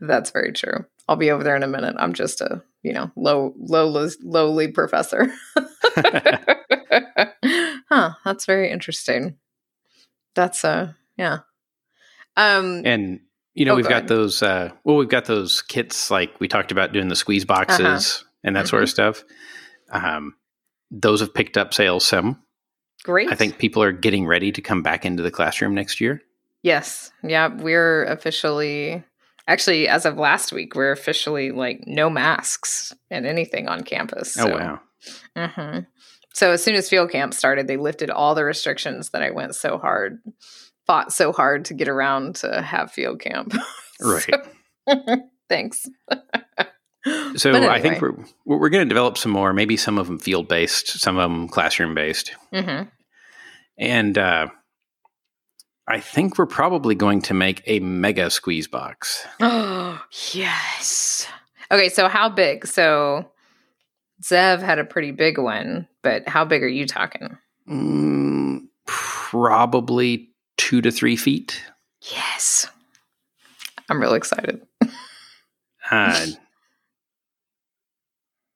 [0.00, 0.84] that's very true.
[1.08, 1.96] I'll be over there in a minute.
[1.98, 5.32] I'm just a you know low, low, lowly professor.
[7.88, 8.10] huh?
[8.24, 9.36] That's very interesting.
[10.34, 11.38] That's uh yeah.
[12.36, 12.82] Um.
[12.84, 13.20] and
[13.54, 14.08] you know Oh, we've go got ahead.
[14.08, 17.80] those uh well we've got those kits like we talked about doing the squeeze boxes
[17.80, 18.28] Uh-huh.
[18.44, 19.24] and that sort of stuff
[19.90, 20.34] um
[20.90, 22.40] those have picked up sales some
[23.04, 23.30] great.
[23.30, 26.20] i think people are getting ready to come back into the classroom next year
[26.62, 27.10] yes.
[27.22, 27.48] Yeah.
[27.48, 29.02] We're officially.
[29.48, 34.36] Actually, as of last week, we're officially like no masks and anything on campus.
[34.38, 34.80] oh so- wow
[35.36, 35.78] hmm
[36.34, 39.54] So as soon as field camp started, they lifted all the restrictions that I went
[39.54, 40.20] so hard,
[40.86, 43.54] fought so hard to get around to have field camp.
[44.02, 44.34] Right.
[45.48, 45.86] Thanks.
[47.36, 48.14] so But i think we're
[48.44, 51.48] we're going to develop some more maybe some of them field based some of them
[51.48, 52.90] classroom based Mhm.
[53.78, 54.48] and uh
[55.88, 59.26] I think we're probably going to make a mega squeeze box.
[59.40, 60.00] Oh
[60.32, 61.26] yes.
[61.72, 62.64] Okay, so how big?
[62.66, 63.28] So
[64.22, 67.36] Zev had a pretty big one, but how big are you talking?
[67.68, 70.28] Mm, probably
[70.58, 71.60] two to three feet.
[72.02, 72.66] Yes.
[73.88, 74.60] I'm really excited.
[75.90, 76.26] Uh,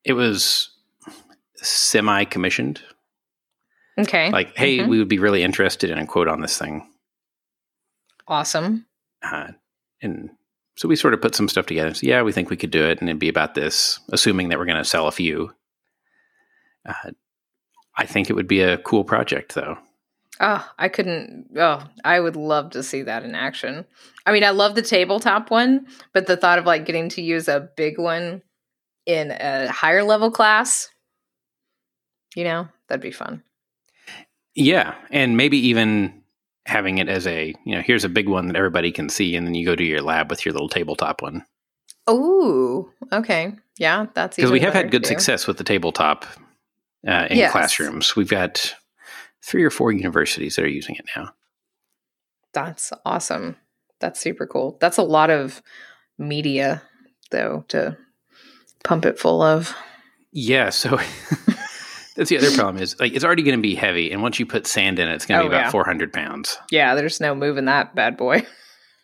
[0.05, 0.71] it was
[1.57, 2.83] semi commissioned.
[3.99, 4.31] Okay.
[4.31, 4.89] Like, hey, Mhm.
[4.89, 6.91] we would be really interested in a quote on this thing.
[8.27, 8.87] awesome.
[9.23, 9.49] Uh,
[10.01, 10.31] and
[10.77, 11.93] so we sort of put some stuff together.
[11.93, 13.01] So, yeah, we think we could do it.
[13.01, 15.53] And it'd be about this, assuming that we're going to sell a few.
[16.87, 17.11] Uh,
[17.97, 19.77] I think it would be a cool project, though.
[20.41, 21.51] Oh, I couldn't.
[21.57, 23.85] Oh, I would love to see that in action.
[24.27, 27.47] I mean, I love the tabletop one, but the thought of like getting to use
[27.47, 28.41] a big one
[29.07, 30.89] in a higher level class,
[32.35, 33.43] you know, that'd be fun.
[34.55, 36.23] Yeah, and maybe even
[36.67, 39.47] having it as a you know here's a big one that everybody can see, and
[39.47, 41.45] then you go to your lab with your little tabletop one.
[42.07, 46.25] Oh, okay, yeah, that's because we have had good success with the tabletop
[47.07, 47.53] uh, in Yes.
[47.53, 48.15] classrooms.
[48.15, 48.75] We've got
[49.43, 51.31] three or four universities that are using it now.
[52.53, 53.57] That's awesome.
[54.01, 54.77] That's super cool.
[54.81, 55.63] That's a lot of
[56.19, 56.83] media,
[57.31, 57.97] though, to
[58.85, 59.75] pump it full of.
[60.33, 60.91] Yeah, so
[62.17, 64.47] that's the other problem is like it's already going to be heavy, and once you
[64.47, 65.71] put sand in it, it's going to Oh, be about yeah.
[65.71, 66.59] four hundred pounds.
[66.71, 68.47] Yeah, there's no moving that bad boy.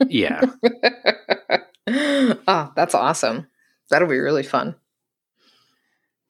[0.08, 0.40] Yeah,
[1.86, 3.46] oh, that's awesome.
[3.90, 4.74] That'll be really fun.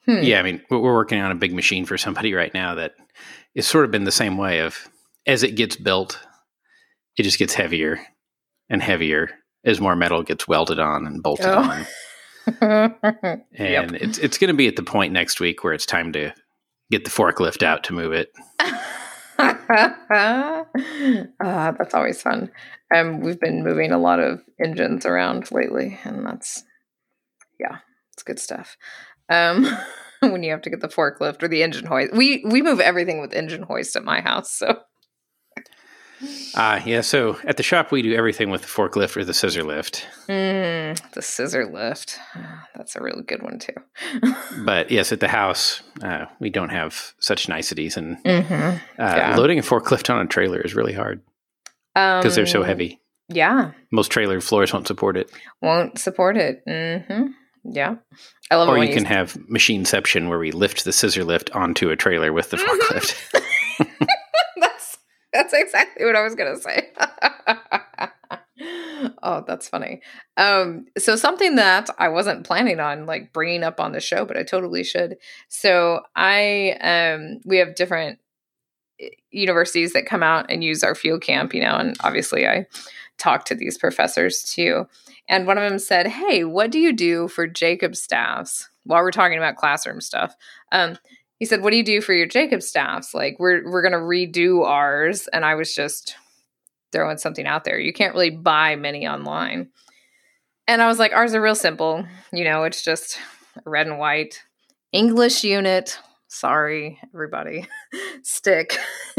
[0.07, 0.23] Hmm.
[0.23, 0.39] yeah.
[0.41, 2.95] I mean, we're we're working on a big machine for somebody right now that
[3.55, 4.89] it's sort of been the same way of
[5.27, 6.19] as it gets built,
[7.17, 8.01] it just gets heavier
[8.69, 9.31] and heavier
[9.65, 11.59] as more metal gets welded on and bolted Oh.
[11.59, 11.87] on.
[13.55, 16.33] And it's it's going to be at the point next week where it's time to
[16.91, 18.33] get the forklift out to move it.
[20.13, 20.67] Ah,
[21.79, 22.51] that's always fun.
[22.95, 26.65] Um, we've been moving a lot of engines around lately, and that's
[27.59, 27.79] yeah,
[28.13, 28.77] it's good stuff.
[29.29, 29.67] Um,
[30.21, 33.21] when you have to get the forklift or the engine hoist, we we move everything
[33.21, 34.51] with engine hoist at my house.
[34.51, 34.81] So
[36.55, 37.01] Uh, yeah.
[37.01, 40.07] So at the shop, we do everything with the forklift or the scissor lift.
[40.29, 43.75] Mm, the scissor lift, Ah, that's a really good one too.
[44.65, 48.53] But yes, at the house, uh, we don't have such niceties, and mm-hmm.
[49.03, 49.37] uh, Yeah.
[49.37, 51.23] loading a forklift on a trailer is really hard
[51.95, 53.01] because they're so Um, heavy.
[53.29, 55.31] Yeah, Most trailer floors won't support it.
[55.63, 56.63] won't support it.
[56.67, 57.29] hmm
[57.65, 57.97] Yeah,
[58.51, 61.97] I love Or you can have machineception where we lift the scissor lift onto a
[61.97, 62.67] trailer with the Mhm.
[62.67, 63.15] forklift.
[65.33, 66.89] that's exactly what I was gonna say.
[69.23, 70.01] oh, that's funny.
[70.37, 74.37] Um, so something that I wasn't planning on like bringing up on the show, but
[74.37, 75.17] I totally should.
[75.49, 78.19] So I um, we have different
[79.01, 82.67] eh, universities that come out and use our field camp, you know, and obviously I
[83.19, 84.87] talk to these professors too.
[85.29, 89.11] And one of them said, "Hey, what do you do for Jacob staffs?" While we're
[89.13, 90.35] talking about classroom stuff,
[90.73, 90.97] um,
[91.41, 93.13] he said, "What do you do for your Jacob staffs?
[93.13, 96.15] Like we're we're gonna redo ours." And I was just
[96.93, 97.79] throwing something out there.
[97.79, 99.71] You can't really buy many online.
[100.69, 102.05] And I was like, ours are real simple.
[102.33, 103.19] You know, it's just
[103.65, 104.43] red and white
[104.93, 105.99] English unit.
[106.29, 107.67] Sorry, everybody.
[108.23, 108.79] Stick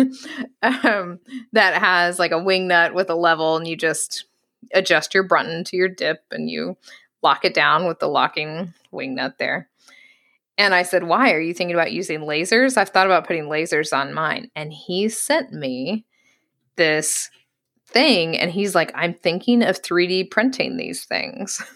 [0.61, 1.19] um,
[1.51, 4.25] that has like a wing nut with a level, and you just
[4.73, 6.77] adjust your button to your dip and you
[7.21, 9.67] lock it down with the locking wing nut there.
[10.57, 11.31] And I said, Why?
[11.31, 12.77] Are you thinking about using lasers?
[12.77, 14.49] I've thought about putting lasers on mine.
[14.55, 16.05] And he sent me
[16.75, 17.29] this
[17.87, 21.61] thing, and he's like, I'm thinking of 3D printing these things.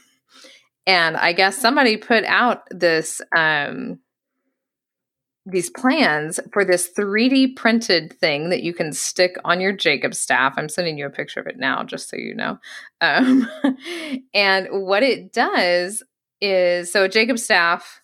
[0.88, 4.00] And I guess somebody put out this um
[5.46, 10.56] these plans for this 3D printed thing that you can stick on your Jacob staff.
[10.58, 12.58] I'm sending you a picture of it now, just so you know.
[13.00, 13.48] Um,
[14.34, 16.04] and what it does
[16.42, 18.02] is so Jacob staff,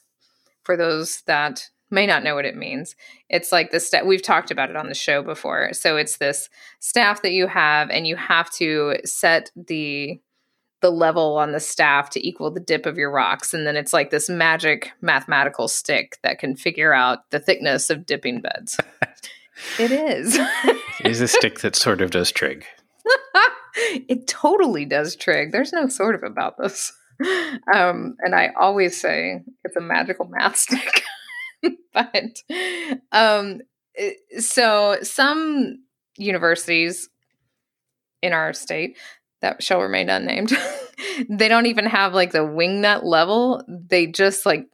[0.64, 2.96] for those that may not know what it means,
[3.30, 5.74] it's like the staff we've talked about it on the show before.
[5.74, 6.50] So it's this
[6.80, 10.20] staff that you have, and you have to set the
[10.82, 13.54] the level on the staff to equal the dip of your rocks.
[13.54, 18.06] And then it's like this magic mathematical stick that can figure out the thickness of
[18.06, 18.80] dipping beds.
[19.80, 20.38] it is.
[20.38, 22.66] It is a stick that sort of does trig.
[23.76, 25.52] it totally does trig.
[25.52, 26.94] There's no sort of about this.
[27.74, 31.04] Um, and I always say it's a magical math stick.
[31.94, 32.42] but
[33.12, 33.62] um,
[34.40, 35.84] so some
[36.18, 37.10] universities
[38.22, 38.98] in our state
[39.42, 40.52] that shall remain unnamed,
[41.30, 43.64] they don't even have like the wingnut level.
[43.68, 44.68] They just like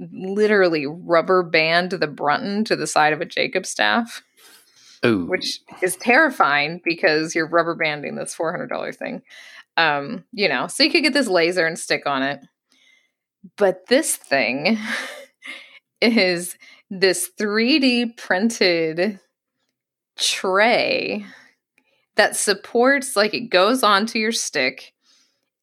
[0.00, 4.22] literally rubber band the Brunton to the side of a Jacob staff
[5.02, 9.22] Oh, which is terrifying because you're rubber banding this $400 thing.
[9.76, 12.40] Um, you know, so you could get this laser and stick on it.
[13.56, 14.78] But this thing
[16.02, 16.56] is
[16.90, 19.20] this 3D printed
[20.18, 21.24] tray
[22.16, 24.92] that supports, like, it goes onto your stick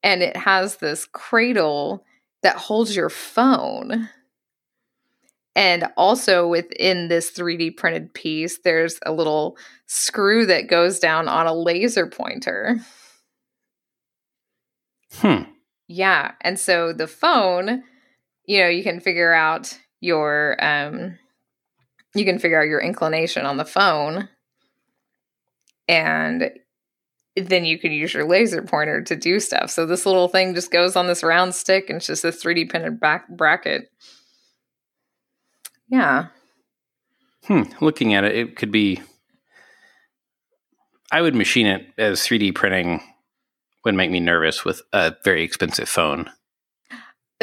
[0.02, 2.04] and it has this cradle
[2.44, 4.10] that holds your phone.
[5.56, 11.48] And also within this 3D printed piece, there's a little screw that goes down on
[11.48, 12.78] a laser pointer.
[15.16, 15.44] Hmm.
[15.88, 16.34] Yeah.
[16.42, 17.84] And so the phone,
[18.46, 21.18] you know, you can figure out your um
[22.14, 24.30] you can figure out your inclination on the phone
[25.88, 26.52] and
[27.36, 29.70] then you can use your laser pointer to do stuff.
[29.70, 32.70] So this little thing just goes on this round stick and it's just a 3D
[32.70, 33.90] printed back bracket.
[35.88, 36.28] Yeah.
[37.46, 37.64] Hmm.
[37.80, 39.02] Looking at it, it could be.
[41.12, 43.02] I would machine it as 3D printing
[43.86, 46.30] would make me nervous with a very expensive phone.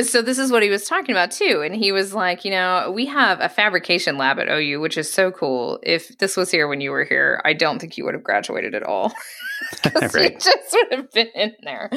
[0.01, 2.91] So this is what he was talking about too, and he was like, you know,
[2.93, 5.79] we have a fabrication lab at OU, which is so cool.
[5.85, 8.75] If this was here when you were here, I don't think you would have graduated
[8.75, 9.15] at all.
[10.13, 10.33] right.
[10.33, 11.91] You just would have been in there.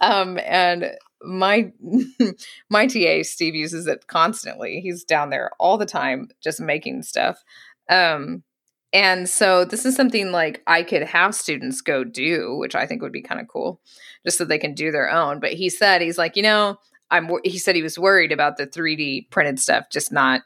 [0.00, 1.72] Um, and my
[2.70, 4.80] my TA Steve uses it constantly.
[4.80, 7.42] He's down there all the time, just making stuff.
[7.90, 8.44] Um,
[8.92, 13.02] and so this is something like I could have students go do, which I think
[13.02, 13.80] would be kind of cool,
[14.24, 15.40] just so they can do their own.
[15.40, 16.78] But he said he's like, you know
[17.12, 20.40] I'm he said he was worried about the 3D printed stuff just not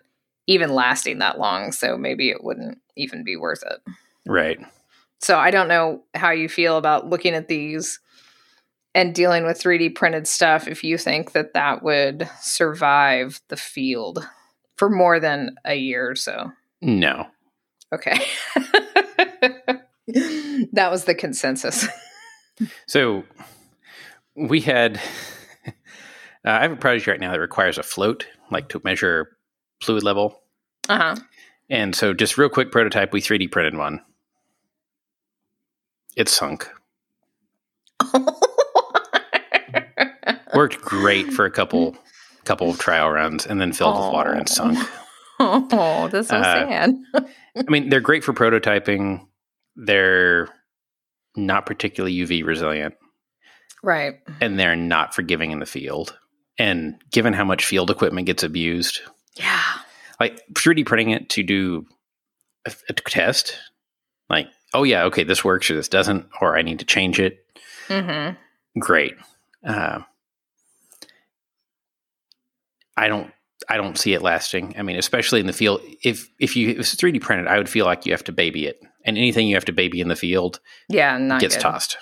[0.46, 3.80] even lasting that long, so maybe it wouldn't even be worth it.
[4.26, 4.58] Right.
[5.20, 8.00] So I don't know how you feel about looking at these
[8.94, 14.26] and dealing with 3D printed stuff if you think that that would survive the field
[14.76, 16.52] for more than a year or so.
[16.80, 17.26] No.
[17.94, 18.18] Okay.
[20.72, 21.86] that was the consensus.
[22.86, 23.24] so
[24.34, 25.00] we had
[26.46, 29.36] uh, I have a project right now that requires a float, like to measure
[29.80, 30.40] fluid level.
[30.88, 31.16] Uh huh.
[31.68, 34.00] And so, just real quick prototype, we 3D printed one.
[36.14, 36.68] It sunk.
[40.54, 41.96] Worked great for a couple
[42.44, 44.78] couple of trial runs, and then filled with water and sunk.
[45.38, 46.94] Oh, that's so uh, sad.
[47.56, 49.26] I mean, they're great for prototyping.
[49.76, 50.48] They're
[51.36, 52.94] not particularly UV resilient.
[53.82, 54.20] Right.
[54.40, 56.18] And they're not forgiving in the field.
[56.58, 59.00] And given how much field equipment gets abused,
[59.34, 59.62] yeah,
[60.18, 61.86] like 3D printing it to do
[62.66, 63.56] a, a test,
[64.30, 67.38] like, oh yeah, okay, this works or this doesn't, or I need to change it.
[67.88, 68.80] Mm-hmm.
[68.80, 69.14] Great.
[69.66, 70.00] Uh,
[72.96, 73.30] I don't.
[73.68, 74.74] I don't see it lasting.
[74.78, 75.80] I mean, especially in the field.
[76.02, 78.66] If if you if it's 3D printed, I would feel like you have to baby
[78.66, 81.62] it, and anything you have to baby in the field, yeah, gets good.
[81.62, 81.98] tossed,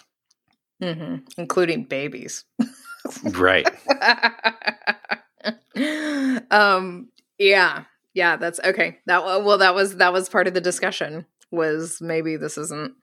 [0.83, 1.17] mm-hmm.
[1.39, 2.45] including babies.
[3.25, 3.69] right.
[6.51, 7.09] um.
[7.39, 7.85] Yeah.
[8.15, 8.37] Yeah.
[8.37, 8.99] That's okay.
[9.07, 11.27] That well, that was that was part of the discussion.
[11.51, 12.95] Was maybe this isn't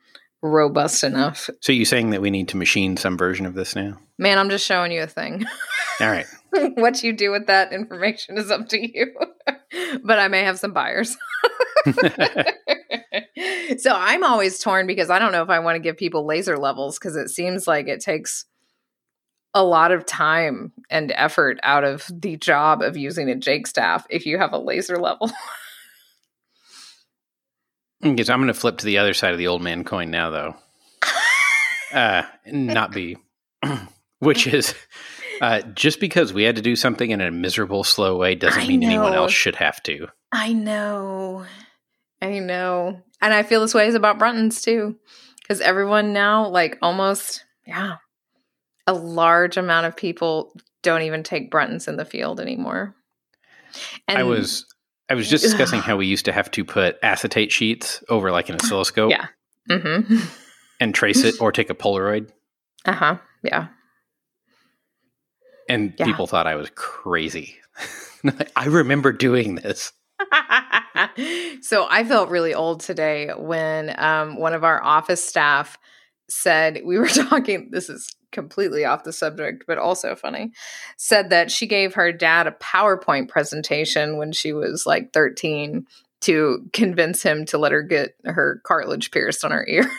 [0.41, 1.49] robust enough.
[1.61, 3.99] So you saying that we need to machine some version of this now?
[4.17, 5.45] Man, I'm just showing you a thing.
[5.99, 6.25] All right.
[6.75, 9.13] what you do with that information is up to you.
[10.03, 11.17] but I may have some buyers.
[13.77, 16.57] so I'm always torn because I don't know if I want to give people laser
[16.57, 18.45] levels because it seems like it takes
[19.53, 24.05] a lot of time and effort out of the job of using a Jake staff
[24.09, 25.29] if you have a laser level.
[28.01, 30.31] Because I'm going to flip to the other side of the old man coin now,
[30.31, 30.55] though.
[31.93, 33.17] uh, not be,
[34.19, 34.73] which is
[35.41, 38.67] uh, just because we had to do something in a miserable, slow way doesn't I
[38.67, 38.87] mean know.
[38.87, 40.07] anyone else should have to.
[40.31, 41.45] I know.
[42.21, 43.01] I know.
[43.21, 44.97] And I feel this way is about Bruntons too.
[45.41, 47.97] Because everyone now, like almost, yeah,
[48.87, 52.95] a large amount of people don't even take Bruntons in the field anymore.
[54.07, 54.65] And I was
[55.09, 58.49] I was just discussing how we used to have to put acetate sheets over like
[58.49, 59.11] an oscilloscope.
[59.11, 59.27] Yeah.
[59.69, 60.17] Mm-hmm.
[60.79, 62.29] And trace it or take a Polaroid.
[62.83, 63.17] Uh huh.
[63.43, 63.67] Yeah.
[65.71, 66.05] And yeah.
[66.05, 67.55] people thought I was crazy.
[68.57, 69.93] I remember doing this.
[71.61, 75.77] so I felt really old today when um, one of our office staff
[76.29, 77.69] said we were talking.
[77.71, 80.51] This is completely off the subject, but also funny,
[80.97, 85.85] said that she gave her dad a PowerPoint presentation when she was like 13
[86.21, 89.89] to convince him to let her get her cartilage pierced on her ear.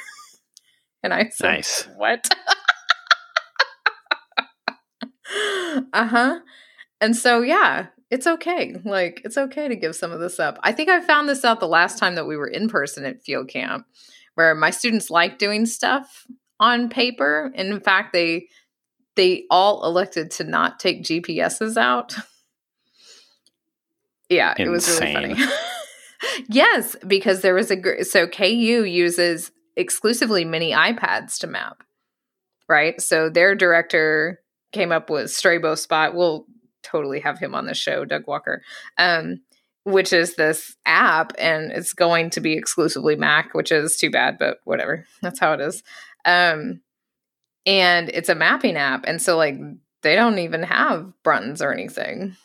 [1.03, 1.89] and I said, nice.
[1.97, 2.29] What?
[5.93, 6.41] Uh huh.
[7.01, 8.77] And so, yeah, it's okay.
[8.85, 10.59] Like, it's okay to give some of this up.
[10.63, 13.25] I think I found this out the last time that we were in person at
[13.25, 13.87] field camp,
[14.35, 16.27] where my students like doing stuff
[16.61, 17.53] on paper.
[17.55, 18.49] And in fact, they
[19.17, 22.15] they all elected to not take GPSs out.
[24.29, 24.67] yeah, Insane.
[24.67, 25.53] it was really funny.
[26.49, 31.83] yes, because there was a so KU uses exclusively mini iPads to map.
[32.69, 33.01] Right?
[33.01, 34.42] So their director
[34.73, 36.15] came up with Strabo Spot.
[36.15, 36.47] We'll
[36.83, 38.63] totally have him on the show, Doug Walker.
[38.99, 39.41] Um,
[39.85, 44.39] which is this app and it's going to be exclusively Mac, which is too bad,
[44.39, 45.07] but whatever.
[45.23, 45.83] That's how it is.
[46.25, 46.81] Um,
[47.67, 49.05] and it's a mapping app.
[49.07, 49.57] And so, like,
[50.03, 52.37] they don't even have Bruntons or anything.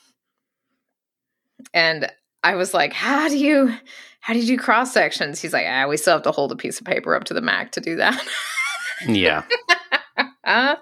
[1.73, 2.11] And
[2.43, 3.73] I was like, how do you,
[4.19, 5.41] how do you do cross sections?
[5.41, 7.41] He's like, ah, we still have to hold a piece of paper up to the
[7.41, 8.19] Mac to do that.
[9.07, 9.43] Yeah.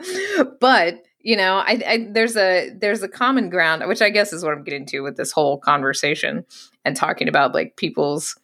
[0.60, 4.44] but you know, I, I there's a there's a common ground, which I guess is
[4.44, 6.46] what I'm getting to with this whole conversation
[6.86, 8.40] and talking about like people's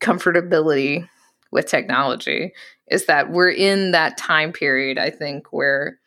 [0.00, 1.08] comfortability
[1.52, 2.52] with technology
[2.88, 6.00] is that we're in that time period, I think, where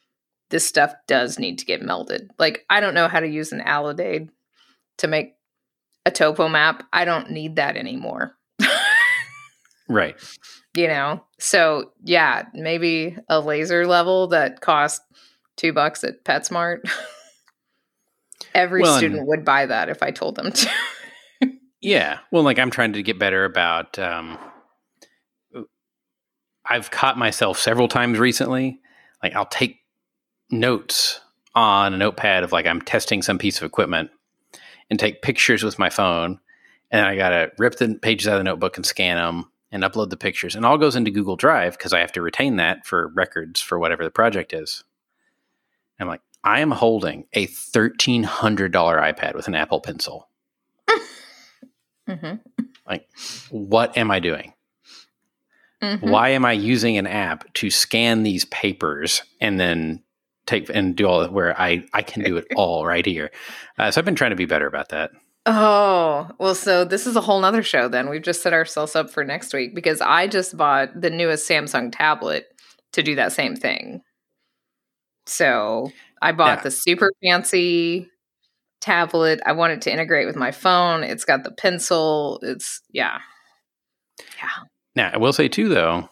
[0.49, 2.27] this stuff does need to get melded.
[2.37, 4.27] Like, I don't know how to use an Alidade
[4.97, 5.35] to make
[6.05, 6.83] a topo map.
[6.91, 8.35] I don't need that anymore.
[9.87, 10.15] right.
[10.77, 11.25] You know?
[11.39, 15.03] So, yeah, maybe a laser level that costs
[15.59, 16.89] two bucks at PetSmart.
[18.55, 20.69] Every Well, student would buy that if I told them to.
[21.81, 22.19] Yeah.
[22.29, 23.97] Well, like I'm trying to get better about.
[23.97, 24.37] Um,
[26.65, 28.79] I've caught myself several times recently.
[29.23, 29.77] Like I'll take
[30.51, 31.21] notes
[31.55, 34.11] on a notepad of like I'm testing some piece of equipment
[34.89, 36.39] and take pictures with my phone.
[36.91, 39.83] And I got to rip the pages out of the notebook and scan them and
[39.83, 40.55] upload the pictures.
[40.55, 43.79] And all goes into Google Drive because I have to retain that for records for
[43.79, 44.83] whatever the project is.
[45.99, 50.29] I'm like, I am holding a $1,300 iPad with an Apple Pencil.
[52.07, 52.35] hmm
[52.87, 53.07] Like,
[53.49, 54.53] What am I doing?
[55.81, 56.09] Mm-hmm.
[56.09, 60.03] why am I using an app to scan these papers and then
[60.45, 63.31] take and do all where I I can do it all right here?
[63.77, 65.11] Uh, so I've been trying to be better about that.
[65.45, 68.09] Oh, well, so this is a whole nother show then.
[68.09, 71.93] We've just set ourselves up for next week because I just bought the newest Samsung
[71.95, 72.47] tablet
[72.91, 74.01] to do that same thing.
[75.29, 76.63] So I bought Yeah.
[76.63, 78.09] the super fancy
[78.81, 79.39] tablet.
[79.45, 81.03] I want it to integrate with my phone.
[81.03, 82.39] It's got the pencil.
[82.41, 83.19] It's, yeah.
[84.37, 84.49] Yeah.
[84.95, 86.09] Now I will say too though,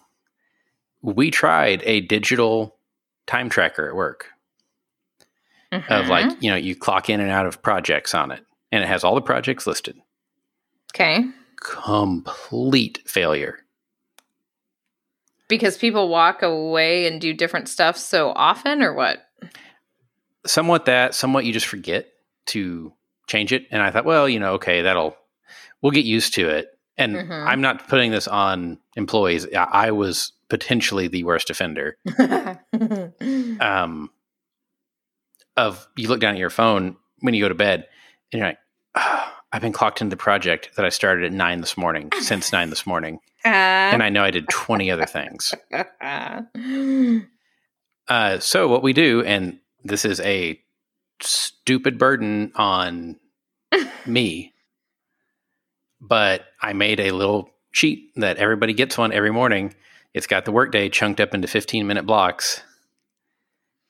[1.01, 2.77] we tried a digital
[3.25, 4.27] time tracker at work
[5.71, 6.07] of Mhm.
[6.07, 9.03] like you know you clock in and out of projects on it, and it has
[9.03, 9.97] all the projects listed.
[10.93, 11.25] okay.
[11.57, 13.59] Complete failure.
[15.47, 19.19] Because people walk away and do different stuff so often, or what?
[20.45, 22.07] somewhat that, somewhat you just forget
[22.45, 22.93] to
[23.27, 23.67] change it.
[23.69, 25.15] And I thought, well, you know, okay, that'll
[25.81, 26.69] we'll get used to it.
[26.97, 27.45] And Mhm.
[27.47, 29.45] I'm not putting this on employees.
[29.53, 31.97] I, I was potentially the worst offender.
[33.59, 34.09] Um,
[35.55, 37.87] of you look down at your phone when you go to bed,
[38.31, 38.59] and you're like,
[38.95, 42.51] "Ah, I've been clocked into the project that I started at nine this morning, since
[42.51, 45.53] nine this morning, and I know I did 20 other things.
[48.07, 50.59] Uh, so what we do, and this is a
[51.21, 53.17] stupid burden on
[54.05, 54.53] me,
[55.99, 59.75] but I made a little sheet that everybody gets one every morning.
[60.13, 62.61] It's got the workday chunked up into 15 minute blocks.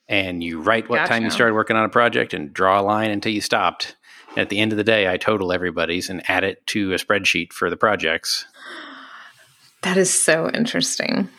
[0.10, 3.12] And you write what time you started working on a project and draw a line
[3.12, 3.98] until you stopped.
[4.30, 6.96] And at the end of the day, I total everybody's and add it to a
[6.96, 8.46] spreadsheet for the projects
[9.88, 11.30] that is so interesting.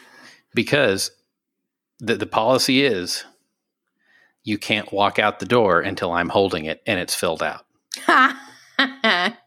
[0.55, 1.11] because
[2.01, 3.24] the, the policy is
[4.44, 7.66] you can't walk out the door until I'm holding it and it's filled out.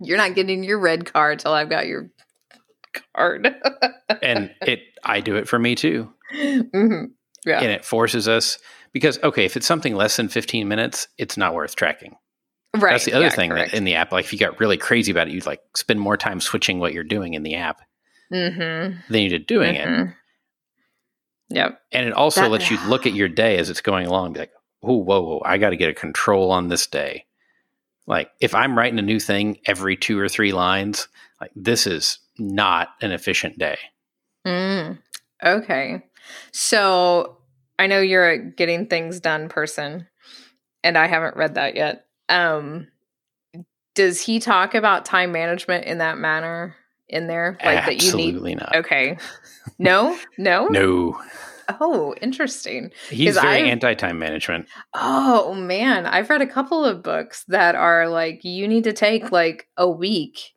[0.01, 2.09] You're not getting your red card till I've got your
[3.15, 3.55] card.
[4.21, 6.13] And it I do it for me too.
[6.31, 7.05] hmm
[7.45, 7.61] Yeah.
[7.61, 8.59] And it forces us
[8.91, 12.15] because okay, if it's something less than 15 minutes, it's not worth tracking.
[12.75, 12.91] right.
[12.91, 15.11] That's the other yeah, thing that in the app like if you got really crazy
[15.11, 17.81] about it, you'd like spend more time switching what you're doing in the app
[18.31, 19.13] Mm-hmm.
[19.13, 20.09] than you did doing it.
[21.49, 21.81] Yep.
[21.91, 24.39] And it also That- lets you look at your day as it's going along, be
[24.39, 24.53] like,
[24.83, 27.25] oh, whoa, whoa, I got to get a control on this day.
[28.07, 31.07] Like, if I'm writing a new thing every two or three lines,
[31.39, 33.77] like, this is not an efficient day.
[34.45, 34.97] Mm.
[35.43, 36.01] Okay.
[36.51, 37.37] So
[37.77, 40.07] I know you're a getting things done person,
[40.83, 42.05] and I haven't read that yet.
[42.27, 42.87] Um,
[43.93, 46.75] does he talk about time management in that manner
[47.11, 47.57] in there?
[47.63, 48.75] Like that you need Absolutely not.
[48.75, 49.17] Okay.
[49.77, 50.17] No?
[50.37, 50.67] No?
[50.71, 51.21] No.
[51.79, 52.91] Oh, interesting.
[53.09, 54.67] He's very I've- anti time management.
[54.93, 59.31] Oh man, I've read a couple of books that are like you need to take
[59.31, 60.53] like a week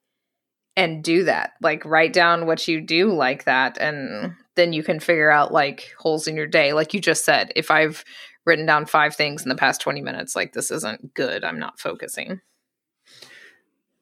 [0.76, 1.52] and do that.
[1.60, 5.92] Like write down what you do like that and then you can figure out like
[5.98, 6.72] holes in your day.
[6.72, 8.04] Like you just said, if I've
[8.46, 11.78] written down five things in the past 20 minutes like this isn't good, I'm not
[11.78, 12.40] focusing.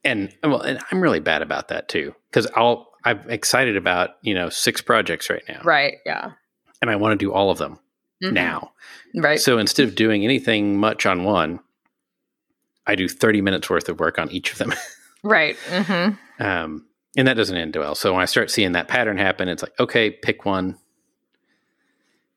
[0.04, 2.14] And well, and I'm really bad about that too.
[2.30, 5.60] Because I'll I'm excited about, you know, six projects right now.
[5.64, 6.32] Right, yeah.
[6.80, 7.78] And I want to do all of them
[8.22, 8.32] Mhm.
[8.32, 8.72] now.
[9.14, 9.40] Right.
[9.40, 11.60] So instead of doing anything much on one,
[12.86, 14.72] I do 30 minutes worth of work on each of them.
[15.22, 15.56] right.
[15.68, 16.18] Mhm.
[16.40, 16.86] Um,
[17.16, 17.94] and that doesn't end well.
[17.94, 20.78] So when I start seeing that pattern happen, it's like, okay, pick one,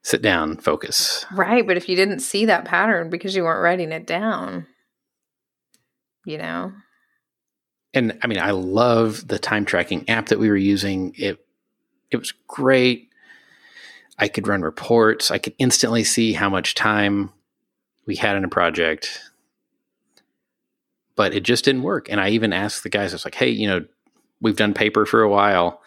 [0.03, 1.25] sit down, focus.
[1.31, 4.67] Right, but if you didn't see that pattern because you weren't writing it down,
[6.25, 6.73] you know.
[7.95, 11.15] And I mean, I love the time tracking app that we were using.
[11.17, 11.39] It
[12.11, 13.09] it was great.
[14.19, 15.31] I could run reports.
[15.31, 17.31] I could instantly see how much time
[18.05, 19.21] we had in a project.
[21.15, 22.09] But it just didn't work.
[22.09, 23.85] And I even asked the guys, I was like, hey, you know,
[24.41, 25.81] we've done paper for a while.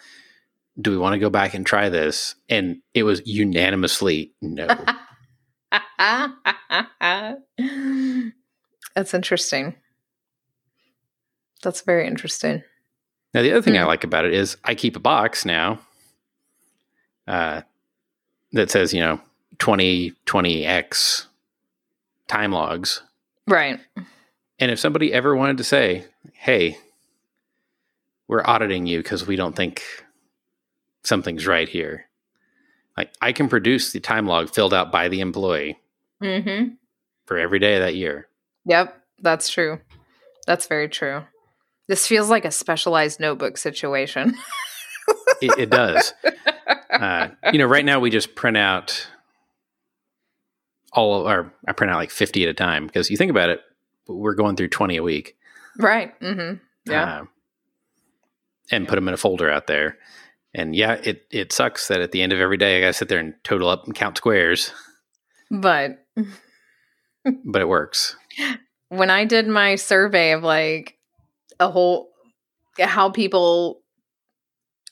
[0.79, 2.35] Do we want to go back and try this?
[2.49, 4.67] And it was unanimously no.
[8.95, 9.75] That's interesting.
[11.63, 12.63] That's very interesting.
[13.33, 15.79] Now, the other thing I like about it is I keep a box now
[17.27, 17.61] uh,
[18.53, 19.21] that says, you know,
[19.57, 21.25] 2020X
[22.27, 23.01] time logs.
[23.47, 23.79] Right.
[24.59, 26.77] And if somebody ever wanted to say, hey,
[28.27, 29.83] we're auditing you because we don't think
[31.03, 32.05] something's right here,
[32.97, 35.79] like I can produce the time log filled out by the employee
[36.21, 36.73] Mm-hmm.
[37.25, 38.27] for every day of that year.
[38.65, 39.79] Yep, that's true.
[40.45, 41.23] That's very true.
[41.89, 44.35] This feels like a specialized notebook situation.
[45.41, 46.13] It, it does.
[46.91, 49.07] uh, you know, right now we just print out
[50.91, 53.49] all of our, I print out like 50 at a time because you think about
[53.49, 53.61] it,
[54.05, 55.37] we're going through 20 a week.
[55.77, 56.19] right.
[56.19, 56.91] Mm-hmm.
[56.91, 57.21] Yeah.
[57.21, 57.25] uh,
[58.69, 59.97] and put them in a folder out there.
[60.53, 62.93] And yeah, it, it sucks that at the end of every day, I got to
[62.93, 64.73] sit there and total up and count squares,
[65.49, 66.05] but
[67.45, 68.15] but it works.
[68.89, 70.98] when I did my survey of like
[71.59, 72.09] a whole
[72.79, 73.81] how people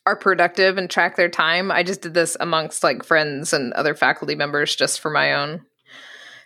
[0.05, 3.93] are productive and track their time, I just did this amongst like friends and other
[3.93, 5.65] faculty members just for my own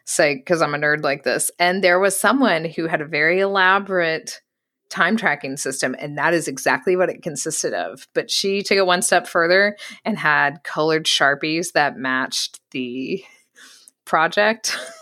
[0.04, 1.52] sake because I'm a nerd like this.
[1.60, 4.42] And there was someone who had a very elaborate
[4.90, 8.08] time tracking system and that is exactly what it consisted of.
[8.14, 13.24] But she took it one step further and had colored sharpies that matched the
[14.06, 14.76] project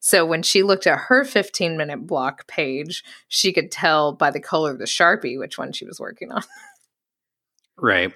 [0.00, 4.40] So when she looked at her 15 minute block page, she could tell by the
[4.40, 6.42] color of the Sharpie which one she was working on.
[7.80, 8.12] Right.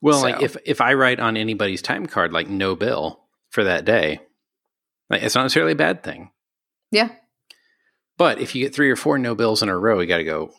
[0.00, 3.20] Well, like if, if I write on anybody's time card, like no bill
[3.50, 4.20] for that day,
[5.10, 6.30] like it's not necessarily a bad thing.
[6.90, 7.08] Yeah.
[8.16, 10.24] But if you get three or four no bills in a row, you got to
[10.24, 10.52] go,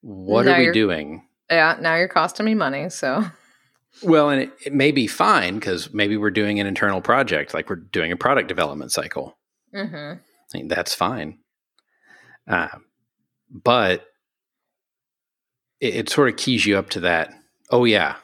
[0.00, 1.26] what Now are we doing?
[1.50, 1.76] Yeah.
[1.80, 2.88] Now you're costing me money.
[2.90, 3.24] So,
[4.02, 7.68] Well, and it, it may be fine because maybe we're doing an internal project, like
[7.68, 9.36] we're doing a product development cycle.
[9.74, 10.12] Hmm
[10.52, 11.38] I mean, that's fine.
[12.48, 12.68] Uh,
[13.50, 14.06] but
[15.80, 17.32] it, it sort of keys you up to that.
[17.70, 18.16] Oh yeah,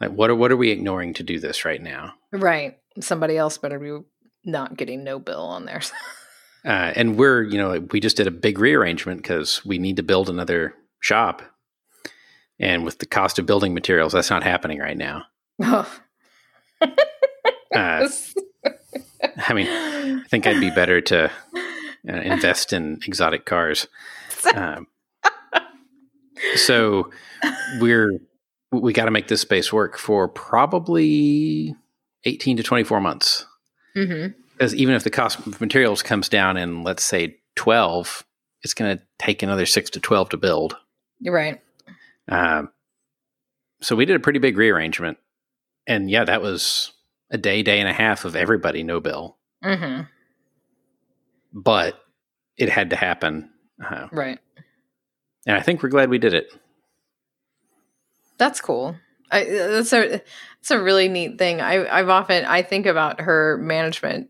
[0.00, 2.14] like what are what are we ignoring to do this right now?
[2.32, 2.78] right.
[2.98, 3.98] Somebody else better be
[4.44, 5.92] not getting no bill on theirs.
[6.64, 10.02] Uh, and we're you know we just did a big rearrangement because we need to
[10.02, 11.40] build another shop,
[12.58, 15.22] and with the cost of building materials, that's not happening right now.
[15.62, 15.88] Oh.
[17.74, 18.08] Uh,
[19.48, 21.30] I mean, I think I'd be better to
[22.08, 23.86] uh, invest in exotic cars.
[24.54, 24.86] Um,
[26.56, 27.10] so
[27.80, 28.18] we're
[28.72, 31.74] we got to make this space work for probably
[32.24, 33.46] 18 to 24 months
[33.94, 38.24] hmm because even if the cost of materials comes down in let's say 12
[38.62, 40.76] it's going to take another 6 to 12 to build
[41.20, 41.60] You're right.
[42.28, 42.70] um,
[43.80, 45.18] so we did a pretty big rearrangement
[45.86, 46.92] and yeah that was
[47.30, 50.02] a day day and a half of everybody no bill hmm
[51.52, 51.98] but
[52.56, 53.50] it had to happen
[53.84, 54.38] uh, Right.
[55.46, 56.48] and i think we're glad we did it
[58.38, 58.96] That's cool.
[59.30, 61.60] I, that's a that's a really neat thing.
[61.60, 64.28] I, I've often I think about her management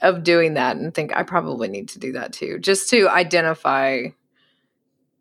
[0.00, 4.04] of doing that and think I probably need to do that too, just to identify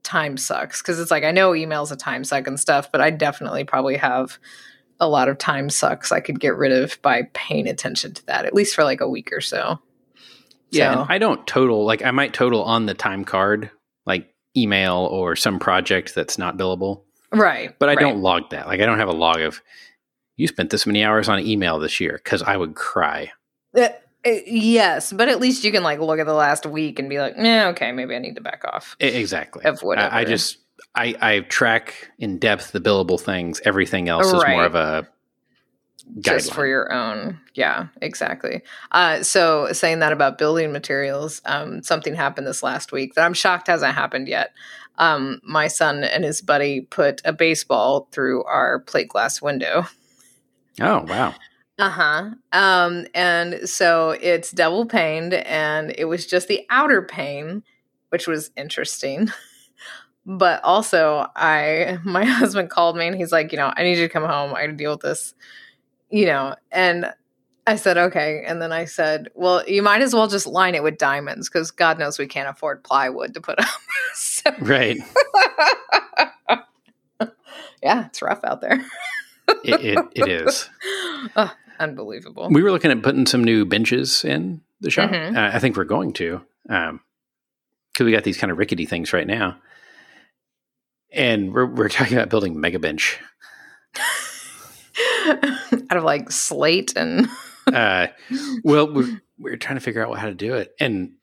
[0.04, 3.10] time sucks because it's like I know emails a time suck and stuff, but I
[3.10, 4.38] definitely probably have
[5.00, 8.46] a lot of time sucks I could get rid of by paying attention to that
[8.46, 9.80] at least for like a week or so.
[10.72, 13.70] Yeah, So- I don't total like I might total on the time card,
[14.06, 18.00] like email or some project that's not billable, Right, but I right.
[18.02, 18.68] don't log that.
[18.68, 19.62] Like I don't have a log of
[20.38, 23.32] you spent this many hours on email this year because I would cry.
[23.76, 23.90] Uh,
[24.26, 27.20] uh, yes, but at least you can like look at the last week and be
[27.20, 29.64] like, yeah, okay, maybe I need to back off exactly.
[29.66, 30.14] of whatever.
[30.14, 30.58] I, I just
[30.96, 33.62] I I track in depth the billable things.
[33.66, 35.08] Everything else is more of a
[36.20, 37.40] just for your own.
[37.56, 38.62] Yeah, exactly.
[38.92, 43.34] Uh, so saying that about building materials, um, something happened this last week that I'm
[43.34, 44.54] shocked hasn't happened yet.
[44.98, 49.88] Um, my son and his buddy put a baseball through our plate glass window.
[50.80, 51.34] Oh wow.
[51.78, 52.30] Uh huh.
[52.54, 57.64] Um, and so it's double paned, and it was just the outer pane,
[58.10, 59.30] which was interesting.
[60.26, 64.08] but also, I my husband called me and he's like, you know, I need you
[64.08, 64.54] to come home.
[64.56, 65.34] I got to deal with this,
[66.10, 66.56] you know.
[66.72, 67.14] And
[67.68, 68.44] I said, okay.
[68.46, 71.72] And then I said, well, you might as well just line it with diamonds because
[71.72, 73.66] God knows we can't afford plywood to put up.
[74.14, 74.98] so, Right.
[77.82, 78.86] yeah, it's rough out there.
[79.64, 80.70] It, it, it is.
[81.36, 82.50] Oh, unbelievable.
[82.52, 85.12] We were looking at putting some new benches in the shop.
[85.12, 85.36] Mhm.
[85.36, 87.00] Uh, I think we're going to, because
[88.02, 89.58] we got these kind of rickety things right now,
[91.16, 93.20] and we're we're talking about building mega bench.
[95.90, 97.28] out of like slate and
[97.74, 98.08] Uh,
[98.64, 101.14] well, we're we're trying to figure out how to do it, and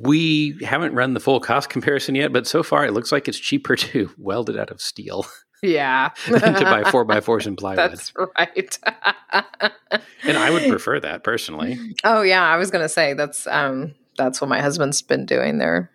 [0.00, 2.32] we haven't run the full cost comparison yet.
[2.32, 5.26] But so far, it looks like it's cheaper to weld it out of steel
[5.62, 6.10] yeah.
[6.26, 7.92] to buy four by fours and plywood.
[7.92, 8.78] That's right.
[10.24, 11.78] and I would prefer that personally.
[12.02, 15.58] Oh yeah, I was gonna say that's um that's what my husband's been doing.
[15.58, 15.90] There,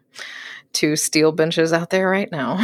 [0.71, 2.57] two steel benches out there right now.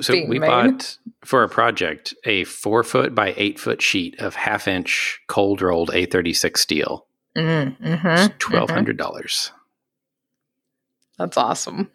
[0.00, 0.48] So we made.
[0.48, 5.60] bought for a project a four foot by eight foot sheet of half inch cold
[5.62, 7.06] rolled A36 steel.
[7.36, 9.52] mm, hmm It's twelve hundred dollars.
[11.18, 11.90] That's awesome.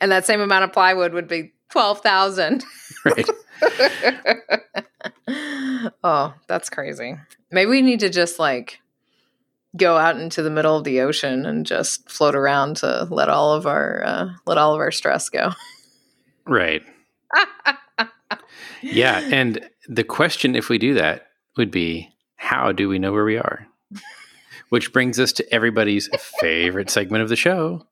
[0.00, 2.64] And that same amount of plywood would be twelve thousand.
[3.04, 3.28] Right.
[6.04, 7.16] oh, that's crazy.
[7.50, 8.80] Maybe we need to just like
[9.76, 13.52] go out into the middle of the ocean and just float around to let all
[13.54, 15.52] of our uh, let all of our stress go.
[16.46, 16.82] Right.
[18.82, 19.20] Yeah.
[19.32, 23.36] And the question, if we do that, would be how do we know where we
[23.36, 23.66] are?
[24.70, 26.08] Which brings us to everybody's
[26.40, 27.86] favorite segment of the show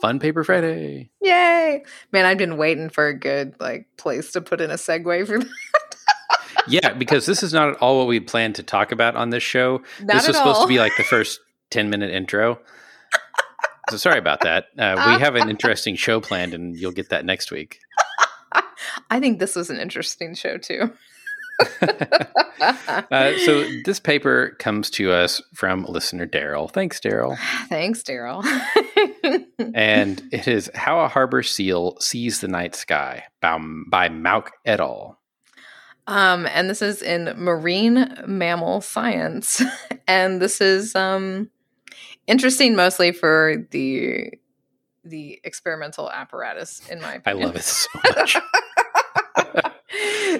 [0.00, 1.10] Fun Paper Friday.
[1.20, 1.84] Yay!
[2.12, 5.38] Man, I've been waiting for a good like place to put in a segue for
[5.38, 5.48] that.
[6.68, 9.42] Yeah, because this is not at all what we planned to talk about on this
[9.42, 9.82] show.
[10.00, 10.64] Not this was supposed all.
[10.64, 11.40] to be like the first
[11.70, 12.60] 10 minute intro.
[13.90, 14.66] So sorry about that.
[14.78, 17.80] Uh, we have an interesting show planned, and you'll get that next week.
[19.10, 20.92] I think this was an interesting show too.
[23.10, 26.70] Uh, so this paper comes to us from listener Daryl.
[26.70, 27.38] Thanks, Daryl.
[27.68, 28.44] Thanks, Daryl.
[29.74, 34.80] And it is How a Harbor Seal Sees the Night Sky by, by Mauck et
[34.80, 35.18] al.
[36.06, 39.62] um, and this is in Marine Mammal Science,
[40.06, 41.48] and this is um
[42.30, 44.32] interesting mostly for the
[45.04, 46.82] the experimental apparatus.
[46.88, 48.36] In my I love it so much.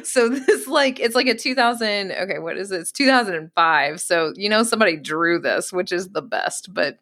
[0.05, 4.49] so this like it's like a 2000 okay what is it it's 2005 so you
[4.49, 6.99] know somebody drew this which is the best but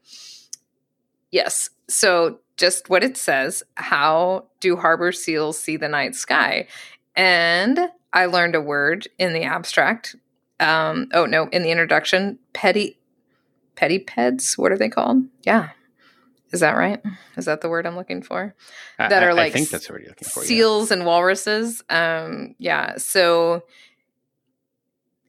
[1.30, 6.66] yes so just what it says how do harbor seals see the night sky
[7.14, 7.78] and
[8.14, 10.16] i learned a word in the abstract
[10.61, 12.99] um oh no in the introduction petty
[13.79, 15.68] pedipeds what are they called yeah
[16.53, 17.01] is that right
[17.37, 18.55] is that the word i'm looking for
[18.99, 20.43] I- That I- are I like think that's what you're looking for.
[20.43, 20.49] yeah.
[20.49, 21.83] seals and walruses.
[21.91, 22.97] Um, yeah.
[22.97, 23.62] So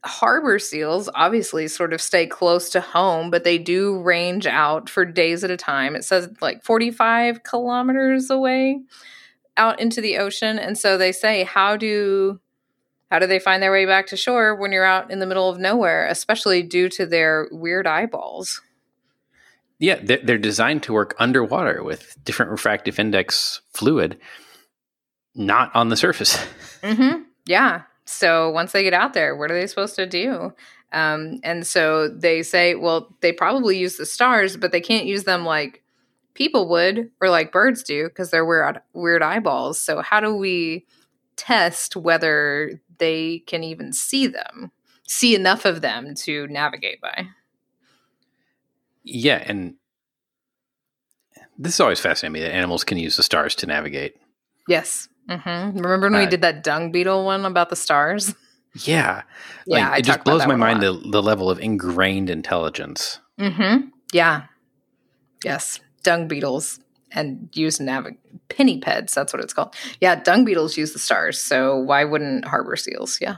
[0.06, 5.04] harbor seals obviously sort of stay close to home, but they do range out for
[5.06, 5.96] days at a time.
[5.96, 8.80] It says like 45 kilometers away
[9.58, 10.58] out into the ocean.
[10.58, 12.40] And so they say, how do
[13.10, 15.50] how do they find their way back to shore when you're out in the middle
[15.50, 18.62] of nowhere, especially due to their weird eyeballs?
[19.80, 24.20] Yeah, they're, they're designed to work underwater with different refractive index fluid,
[25.36, 26.38] not on the surface.
[26.80, 27.24] Mm-hmm.
[27.46, 27.82] Yeah.
[28.06, 30.54] So once they get out there, what are they supposed to do?
[30.94, 35.26] Um, and so they say, well, they probably use the stars, but they can't use
[35.26, 35.84] them like
[36.36, 39.78] people would or like birds do because they're weird, weird eyeballs.
[39.78, 40.86] So how do we
[41.36, 44.72] test whether they can even see them,
[45.08, 47.28] see enough of them to navigate by?
[49.04, 49.76] Yeah, and
[51.58, 54.16] this is always fascinating me that animals can use the stars to navigate.
[54.68, 55.10] Yes.
[55.28, 58.36] hmm Remember when we Uh, did that dung beetle one about the stars?
[58.84, 59.24] Yeah,
[59.66, 63.20] Yeah, like it just blows my mind the, the level of ingrained intelligence.
[63.40, 63.88] Mm-hmm.
[64.14, 64.44] Yeah.
[65.44, 65.80] Yes.
[66.04, 66.80] Dung beetles
[67.12, 68.18] and use navig
[68.50, 69.14] pinnipeds.
[69.14, 69.76] That's what it's called.
[70.02, 70.16] Yeah.
[70.16, 71.42] Dung beetles use the stars.
[71.42, 73.20] So why wouldn't harbor seals?
[73.22, 73.38] Yeah.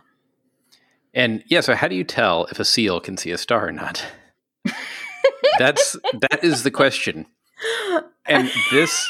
[1.13, 3.71] And yeah, so how do you tell if a seal can see a star or
[3.71, 4.05] not?
[5.59, 7.25] That's that is the question.
[8.25, 9.09] And this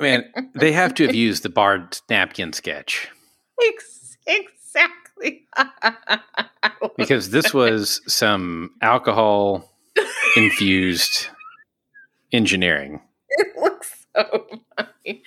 [0.00, 0.24] man,
[0.54, 3.10] they have to have used the Bard napkin sketch
[4.28, 5.46] exactly.
[6.96, 9.70] because this was some alcohol
[10.36, 11.28] infused
[12.32, 13.00] engineering.
[13.30, 15.22] it looks so funny.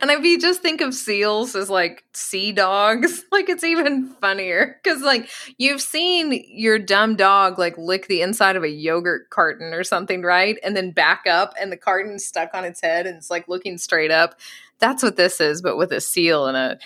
[0.00, 4.80] And if you just think of seals as like sea dogs, like it's even funnier
[4.82, 5.28] because like
[5.58, 10.22] you've seen your dumb dog like lick the inside of a yogurt carton or something,
[10.22, 10.58] right?
[10.62, 13.78] And then back up and the carton's stuck on its head and it's like looking
[13.78, 14.38] straight up.
[14.78, 16.78] That's what this is, but with a seal and a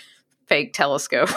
[0.46, 1.30] fake telescope.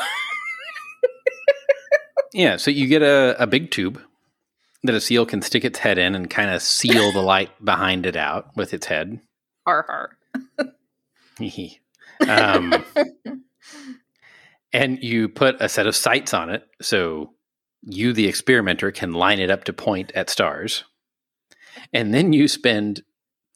[2.34, 4.00] yeah, so you get a, a big tube
[4.84, 8.06] that a seal can stick its head in and kind of seal the light behind
[8.06, 9.20] it out with its head.
[9.66, 10.18] Har har.
[12.28, 12.74] um,
[14.74, 17.32] and you put a set of sights on it so
[17.82, 20.84] you the experimenter can line it up to point at stars
[21.92, 23.04] and then you spend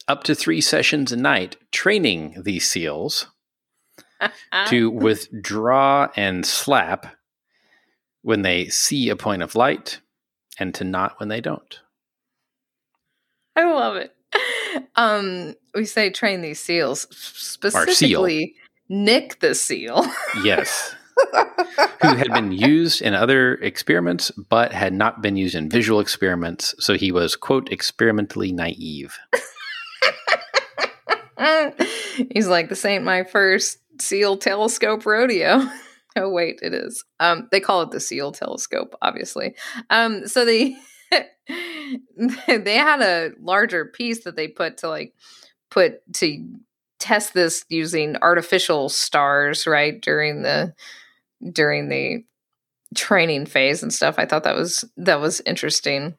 [0.08, 3.28] up to three sessions a night training these seals
[4.68, 7.16] to withdraw and slap
[8.22, 10.02] when they see a point of light
[10.60, 11.82] and to not when they don't
[13.56, 14.14] I love it.
[14.96, 18.54] Um, we say train these seals specifically.
[18.88, 20.06] Nick the seal.
[20.44, 20.96] yes
[22.04, 26.76] who had been used in other experiments but had not been used in visual experiments
[26.78, 29.18] so he was quote experimentally naive
[32.32, 35.68] He's like, this ain't my first seal telescope rodeo.
[36.24, 37.04] oh wait, it is.
[37.20, 39.56] Um, they call it the seal telescope, obviously.
[39.90, 40.76] Um, so they
[42.48, 45.14] they had a larger piece that they put to like
[45.70, 46.46] put to
[47.00, 50.74] test this using artificial stars, right during the
[51.52, 52.24] during the
[52.96, 54.16] training phase and stuff.
[54.18, 56.16] I thought that was that was interesting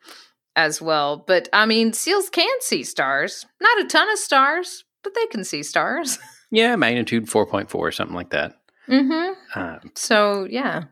[0.57, 1.25] as well.
[1.27, 3.47] But I mean, seals can see stars.
[3.61, 6.19] Not a ton of stars, but they can see stars.
[6.51, 8.58] yeah magnitude 4.4 or something like that
[8.89, 9.59] mm-hmm.
[9.61, 10.85] um, So yeah.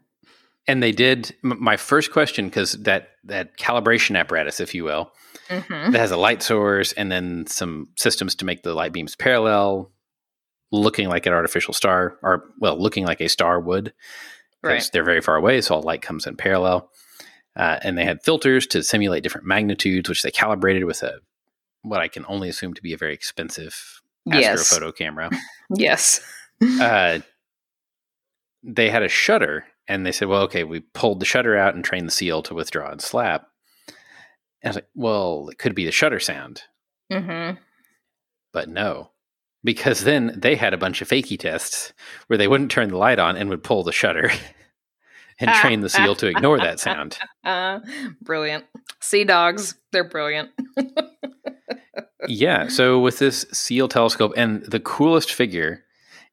[0.69, 5.13] and they did m- my first question because that that calibration apparatus if you will
[5.49, 5.93] Mm-hmm.
[5.93, 9.93] that has a light source and then some systems to make the light beams parallel
[10.73, 13.93] looking like an artificial star or well looking like a star would
[14.63, 14.91] because Right.
[14.93, 16.91] they're very far away so all light comes in parallel
[17.55, 21.21] uh, and they had filters to simulate different magnitudes which they calibrated with a
[21.83, 24.61] what i can only assume to be a very expensive Yes.
[24.61, 25.31] astrophoto camera
[25.77, 26.21] Yes.
[26.81, 27.21] uh,
[28.67, 31.85] they had a shutter and they said, well, okay, we pulled the shutter out and
[31.85, 33.47] trained the seal to withdraw and slap.
[33.89, 33.95] And
[34.65, 36.63] I was like, well, it could be the shutter sound,
[37.13, 37.57] mm-hmm.
[38.53, 39.11] but no,
[39.63, 41.93] because then they had a bunch of fakey tests
[42.27, 44.31] where they wouldn't turn the light on and would pull the shutter
[45.39, 47.19] and train the seal to ignore that sound.
[47.45, 47.79] Uh,
[48.21, 48.65] brilliant.
[48.99, 50.51] Sea dogs, they're brilliant.
[52.29, 52.69] Yeah.
[52.69, 55.85] So with this seal telescope, and the coolest figure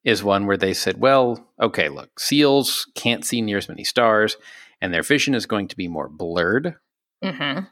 [0.04, 4.38] is one where they said, well, okay, look, seals can't see near as many stars,
[4.82, 6.76] and their vision is going to be more blurred.
[7.24, 7.66] Mm-hmm.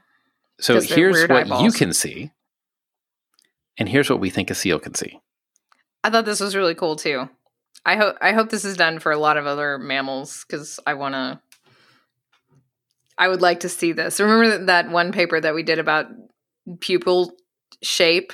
[0.59, 2.31] So here's what you can see,
[3.77, 5.19] and here's what we think a seal can see.
[6.03, 7.29] I thought this was really cool too.
[7.85, 10.93] I hope I hope this is done for a lot of other mammals because I
[10.93, 11.41] want to.
[13.17, 14.19] I would like to see this.
[14.19, 16.07] Remember that- that one paper that we did about
[16.79, 17.33] pupil
[17.81, 18.33] shape?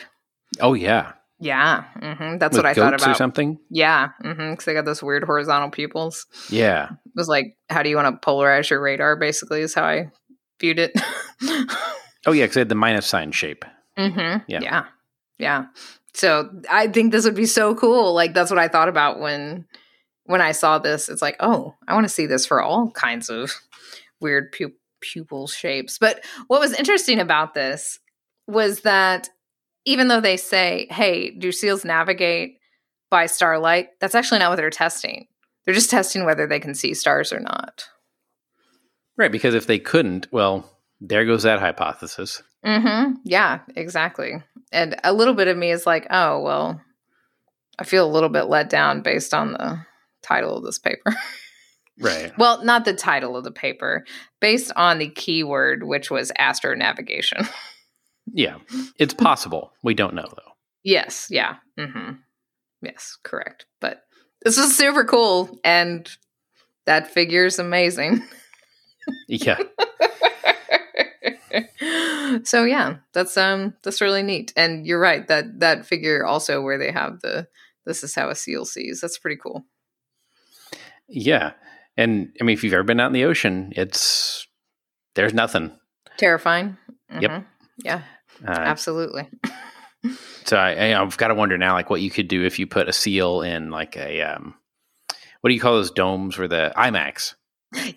[0.60, 3.18] Oh yeah, Yeah, hmm that's With what I thought goats or about.
[3.18, 3.60] something.
[3.70, 6.26] Yeah, because they got those weird horizontal pupils.
[6.50, 9.16] Yeah, It was like, how do you want to polarize your radar?
[9.16, 10.10] Basically, is how I
[10.60, 10.92] viewed it.
[12.26, 13.66] oh yeah, because they had the minus sign shape.
[13.98, 14.44] Mm-hmm.
[14.48, 14.60] Yeah.
[14.62, 14.84] Yeah.
[15.38, 15.66] Yeah.
[16.14, 18.14] So I think this would be so cool.
[18.16, 19.66] Like that's what I thought about when
[20.26, 21.10] when I saw this.
[21.10, 23.54] It's like, oh, I want to see this for all kinds of
[24.20, 26.00] weird pu- pupil shapes.
[26.00, 28.00] But what was interesting about this
[28.48, 29.30] was that
[29.88, 32.60] even though they say, "Hey, do seals navigate
[33.10, 35.28] by starlight?" That's actually not what they're testing.
[35.66, 37.86] They're just testing whether they can see stars or not.
[39.18, 40.70] Right, because if they couldn't, well,
[41.02, 42.44] there goes that hypothesis.
[42.66, 43.14] Mm-hmm.
[43.24, 44.44] Yeah, exactly.
[44.72, 46.82] And a little bit of me is like, oh, well,
[47.80, 49.86] I feel a little bit let down based on the
[50.22, 51.16] title of this paper.
[52.00, 52.32] Right.
[52.38, 54.06] well, not the title of the paper,
[54.40, 57.50] based on the keyword, which was astronavigation.
[58.34, 58.58] Yeah,
[58.98, 59.72] it's possible.
[59.84, 60.52] We don't know though.
[60.84, 61.28] yes.
[61.30, 61.56] Yeah.
[61.80, 62.14] Mm-hmm.
[62.82, 63.66] Yes, correct.
[63.82, 64.04] But
[64.44, 65.58] this is super cool.
[65.64, 66.10] And
[66.86, 68.22] that figure is amazing.
[69.28, 69.58] Yeah.
[72.44, 74.54] so yeah, that's um that's really neat.
[74.56, 77.48] And you're right that that figure also where they have the
[77.86, 79.00] this is how a seal sees.
[79.02, 79.66] That's pretty cool.
[81.08, 81.54] Yeah.
[81.96, 84.46] And I mean, if you've ever been out in the ocean, it's
[85.16, 85.78] there's nothing.
[86.18, 86.78] Terrifying.
[87.20, 87.32] Yep.
[87.32, 87.46] Mhm.
[87.84, 88.02] Yeah,
[88.46, 89.30] Uh, absolutely.
[90.46, 92.90] so I, I've got to wonder now, like what you could do if you put
[92.90, 94.56] a seal in like a um,
[95.42, 97.36] what do you call those domes where the IMAX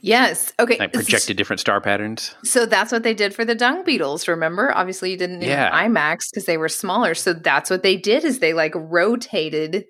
[0.01, 0.53] Yes.
[0.59, 0.78] Okay.
[0.78, 2.34] like projected different star patterns?
[2.45, 4.26] So that's what they did for the dung beetles.
[4.26, 5.70] Remember, obviously you didn't need Yeah.
[5.86, 7.14] IMAX because they were smaller.
[7.14, 9.84] So that's what they did is they like rotated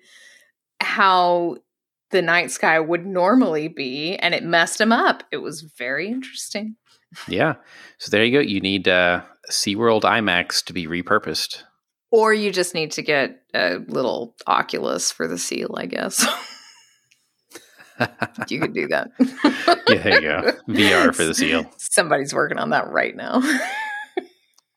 [0.79, 1.57] how
[2.11, 5.23] the night sky would normally be, and it messed them up.
[5.31, 6.75] It was very interesting.
[7.27, 7.55] Yeah.
[7.97, 8.39] So there you go.
[8.39, 9.21] You need uh,
[9.51, 11.63] SeaWorld IMAX to be repurposed.
[12.11, 16.25] Or you just need to get a little Oculus for the seal, I guess.
[18.49, 19.09] you could do that.
[19.19, 20.51] yeah, there you go.
[20.67, 21.65] VR for the seal.
[21.77, 23.41] Somebody's working on that right now.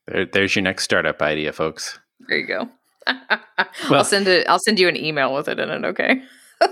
[0.07, 1.99] there, there's your next startup idea, folks.
[2.29, 2.69] There you go.
[3.07, 4.49] well, I'll send it.
[4.49, 5.85] I'll send you an email with it in it.
[5.85, 6.23] Okay.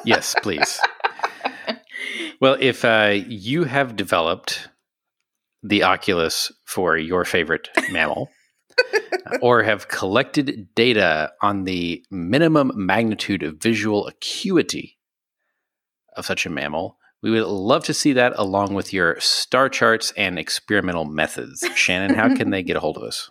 [0.05, 0.81] yes, please.
[2.43, 4.69] Well, if uh, you have developed
[5.63, 8.29] the Oculus for your favorite mammal,
[9.43, 14.99] or have collected data on the minimum magnitude of visual acuity
[16.17, 20.13] of such a mammal, we would love to see that along with your star charts
[20.17, 21.65] and experimental methods.
[21.77, 23.29] Shannon, how can they get a hold of us?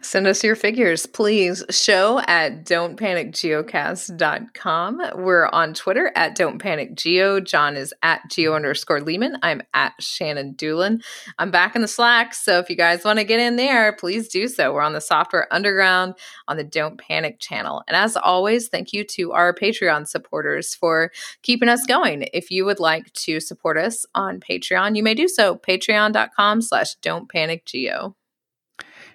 [0.00, 1.62] Send us your figures, please.
[1.70, 5.02] Show at don'tpanicgeocast.com.
[5.16, 7.44] We're on Twitter at don'tpanicgeo.
[7.44, 9.36] John is at geo underscore Leeman.
[9.42, 11.02] I'm at Shannon Dulin.
[11.38, 14.28] I'm back in the Slack, so if you guys want to get in there, please
[14.28, 14.72] do so.
[14.72, 16.14] We're on the Software Underground
[16.46, 17.82] on the Don't Panic channel.
[17.88, 21.12] And as always, thank you to our Patreon supporters for
[21.42, 22.26] keeping us going.
[22.32, 25.56] If you would like to support us on Patreon, you may do so.
[25.56, 28.16] Patreon.com slash don't panic geo.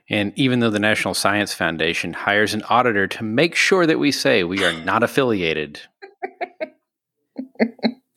[0.09, 4.11] And even though the National Science Foundation hires an auditor to make sure that we
[4.11, 5.79] say we are not affiliated.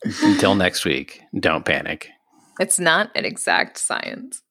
[0.21, 2.09] Until next week, don't panic.
[2.59, 4.41] It's not an exact science.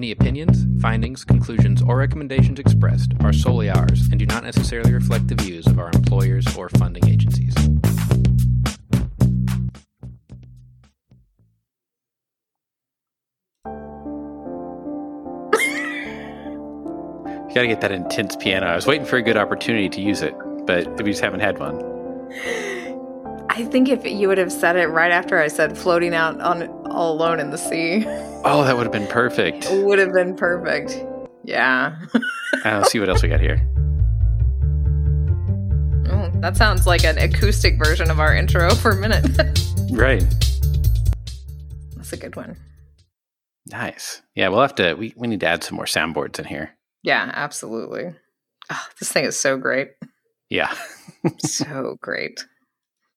[0.00, 5.28] Any opinions, findings, conclusions, or recommendations expressed are solely ours and do not necessarily reflect
[5.28, 7.54] the views of our employers or funding agencies.
[7.54, 7.78] You
[17.54, 18.68] got to get that intense piano.
[18.68, 20.34] I was waiting for a good opportunity to use it,
[20.64, 21.78] but we just haven't had one.
[23.50, 26.79] I think if you would have said it right after I said floating out on
[26.90, 28.04] all alone in the sea.
[28.44, 29.66] Oh, that would have been perfect.
[29.70, 31.02] It would have been perfect.
[31.44, 31.96] Yeah.
[32.64, 33.66] I'll see what else we got here.
[36.12, 39.24] Oh, that sounds like an acoustic version of our intro for a minute.
[39.92, 40.24] right.
[41.94, 42.56] That's a good one.
[43.68, 44.20] Nice.
[44.34, 46.70] Yeah, we'll have to we, we need to add some more soundboards in here.
[47.04, 48.12] Yeah, absolutely.
[48.70, 49.90] Oh, this thing is so great.
[50.48, 50.74] Yeah.
[51.38, 52.44] so great.